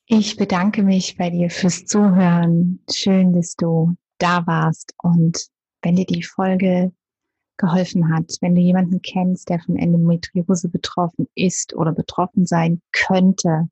Ich 0.10 0.38
bedanke 0.38 0.84
mich 0.84 1.18
bei 1.18 1.30
dir 1.30 1.50
fürs 1.50 1.86
Zuhören. 1.86 2.80
Schön, 2.90 3.34
dass 3.34 3.58
du 3.58 3.98
da 4.20 4.48
warst. 4.48 4.94
Und 5.04 5.48
wenn 5.82 5.98
dir 5.98 6.06
die 6.06 6.24
Folge 6.24 6.94
geholfen 7.58 8.16
hat, 8.16 8.38
wenn 8.40 8.56
du 8.56 8.62
jemanden 8.62 9.02
kennst, 9.02 9.50
der 9.50 9.60
von 9.60 9.76
Endometriose 9.76 10.70
betroffen 10.70 11.28
ist 11.36 11.76
oder 11.76 11.92
betroffen 11.92 12.46
sein 12.46 12.82
könnte, 12.94 13.68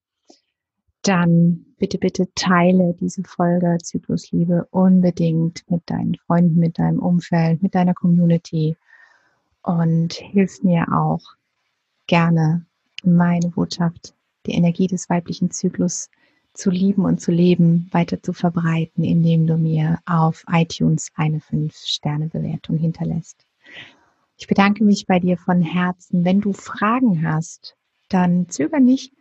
dann 1.04 1.68
bitte, 1.78 2.00
bitte 2.00 2.28
teile 2.36 2.98
diese 3.00 3.24
Folge 3.24 3.78
Zyklusliebe 3.82 4.68
unbedingt 4.72 5.64
mit 5.70 5.84
deinen 5.86 6.16
Freunden, 6.16 6.60
mit 6.60 6.78
deinem 6.80 7.00
Umfeld, 7.00 7.64
mit 7.64 7.76
deiner 7.76 7.94
Community 7.94 8.76
und 9.62 10.12
hilf 10.16 10.62
mir 10.64 10.86
auch 10.92 11.22
gerne 12.08 12.66
meine 13.06 13.48
Botschaft, 13.52 14.14
die 14.46 14.56
Energie 14.56 14.88
des 14.88 15.10
weiblichen 15.10 15.50
Zyklus 15.50 16.10
zu 16.56 16.70
lieben 16.70 17.06
und 17.06 17.22
zu 17.22 17.32
leben, 17.32 17.88
weiter 17.92 18.22
zu 18.22 18.34
verbreiten, 18.34 19.04
indem 19.04 19.48
du 19.48 19.58
mir 19.58 20.00
auf 20.06 20.44
iTunes 20.48 21.12
eine 21.16 21.40
5-Sterne-Bewertung 21.40 22.78
hinterlässt. 22.78 23.46
Ich 24.38 24.48
bedanke 24.48 24.84
mich 24.84 25.06
bei 25.06 25.20
dir 25.20 25.38
von 25.38 25.62
Herzen. 25.62 26.26
Wenn 26.26 26.42
du 26.42 26.54
Fragen 26.54 27.28
hast, 27.28 27.76
dann 28.10 28.50
zöger 28.50 28.80
nicht, 28.80 29.14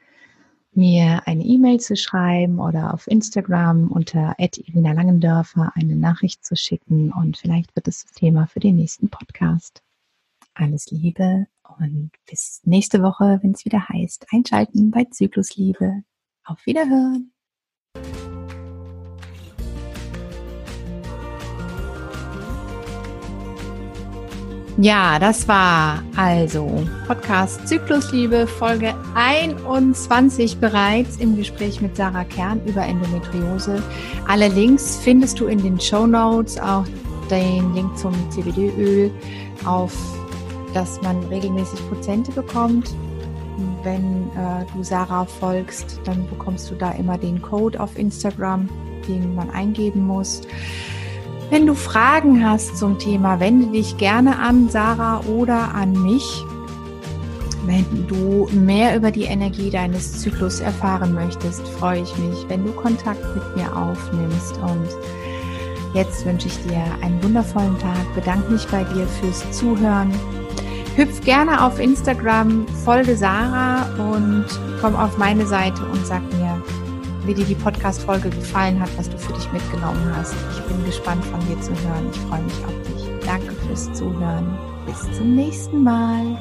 mir 0.72 1.22
eine 1.26 1.44
E-Mail 1.44 1.78
zu 1.78 1.96
schreiben 1.96 2.58
oder 2.58 2.92
auf 2.94 3.06
Instagram 3.06 3.90
unter 3.90 4.34
Irina 4.38 4.92
Langendörfer 4.92 5.72
eine 5.74 5.94
Nachricht 5.94 6.44
zu 6.44 6.56
schicken 6.56 7.12
und 7.12 7.36
vielleicht 7.36 7.74
wird 7.76 7.86
es 7.88 8.02
das 8.02 8.12
Thema 8.12 8.46
für 8.46 8.60
den 8.60 8.76
nächsten 8.76 9.08
Podcast. 9.08 9.82
Alles 10.54 10.90
Liebe 10.90 11.46
und 11.78 12.10
bis 12.28 12.60
nächste 12.64 13.02
Woche, 13.02 13.38
wenn 13.42 13.52
es 13.52 13.64
wieder 13.64 13.88
heißt, 13.88 14.26
einschalten 14.32 14.90
bei 14.90 15.04
Zyklusliebe. 15.04 16.02
Auf 16.44 16.66
Wiederhören. 16.66 17.30
Ja, 24.76 25.20
das 25.20 25.46
war 25.46 26.02
also 26.16 26.84
Podcast 27.06 27.68
Zyklusliebe 27.68 28.48
Folge 28.48 28.92
21 29.14 30.58
bereits 30.58 31.16
im 31.18 31.36
Gespräch 31.36 31.80
mit 31.80 31.96
Sarah 31.96 32.24
Kern 32.24 32.60
über 32.66 32.82
Endometriose. 32.82 33.80
Alle 34.26 34.48
Links 34.48 34.98
findest 35.02 35.38
du 35.38 35.46
in 35.46 35.62
den 35.62 35.80
Show 35.80 36.08
Notes, 36.08 36.58
auch 36.58 36.84
den 37.30 37.72
Link 37.74 37.96
zum 37.96 38.12
CBD-Öl, 38.32 39.12
auf 39.64 39.96
das 40.74 41.00
man 41.02 41.22
regelmäßig 41.26 41.78
Prozente 41.88 42.32
bekommt. 42.32 42.92
Wenn 43.84 44.30
äh, 44.30 44.64
du 44.74 44.82
Sarah 44.82 45.26
folgst, 45.26 46.00
dann 46.04 46.26
bekommst 46.28 46.70
du 46.70 46.74
da 46.74 46.90
immer 46.92 47.18
den 47.18 47.42
Code 47.42 47.78
auf 47.78 47.96
Instagram, 47.98 48.68
den 49.06 49.34
man 49.34 49.50
eingeben 49.50 50.06
muss. 50.06 50.40
Wenn 51.50 51.66
du 51.66 51.74
Fragen 51.74 52.44
hast 52.44 52.78
zum 52.78 52.98
Thema, 52.98 53.38
wende 53.38 53.66
dich 53.66 53.98
gerne 53.98 54.38
an 54.38 54.70
Sarah 54.70 55.20
oder 55.20 55.74
an 55.74 55.92
mich. 56.02 56.42
Wenn 57.66 58.06
du 58.08 58.48
mehr 58.52 58.96
über 58.96 59.10
die 59.10 59.24
Energie 59.24 59.70
deines 59.70 60.20
Zyklus 60.20 60.60
erfahren 60.60 61.14
möchtest, 61.14 61.66
freue 61.68 62.02
ich 62.02 62.16
mich, 62.18 62.44
wenn 62.48 62.64
du 62.64 62.72
Kontakt 62.72 63.22
mit 63.34 63.56
mir 63.56 63.76
aufnimmst. 63.76 64.58
Und 64.58 64.88
jetzt 65.94 66.24
wünsche 66.26 66.48
ich 66.48 66.58
dir 66.66 66.82
einen 67.02 67.22
wundervollen 67.22 67.78
Tag, 67.78 68.14
bedanke 68.14 68.50
mich 68.50 68.66
bei 68.68 68.84
dir 68.84 69.06
fürs 69.06 69.50
Zuhören. 69.52 70.12
Hüpf 70.96 71.20
gerne 71.22 71.64
auf 71.64 71.80
Instagram, 71.80 72.68
folge 72.84 73.16
Sarah 73.16 73.82
und 73.98 74.46
komm 74.80 74.94
auf 74.94 75.18
meine 75.18 75.44
Seite 75.44 75.84
und 75.86 76.06
sag 76.06 76.22
mir, 76.34 76.62
wie 77.24 77.34
dir 77.34 77.44
die 77.44 77.56
Podcast-Folge 77.56 78.30
gefallen 78.30 78.78
hat, 78.80 78.90
was 78.96 79.10
du 79.10 79.18
für 79.18 79.32
dich 79.32 79.50
mitgenommen 79.52 80.14
hast. 80.16 80.34
Ich 80.52 80.62
bin 80.62 80.84
gespannt 80.84 81.24
von 81.24 81.40
dir 81.48 81.60
zu 81.60 81.70
hören. 81.70 82.10
Ich 82.12 82.20
freue 82.20 82.42
mich 82.42 82.64
auf 82.64 82.82
dich. 82.86 83.26
Danke 83.26 83.52
fürs 83.66 83.92
Zuhören. 83.92 84.56
Bis 84.86 85.00
zum 85.16 85.34
nächsten 85.34 85.82
Mal. 85.82 86.38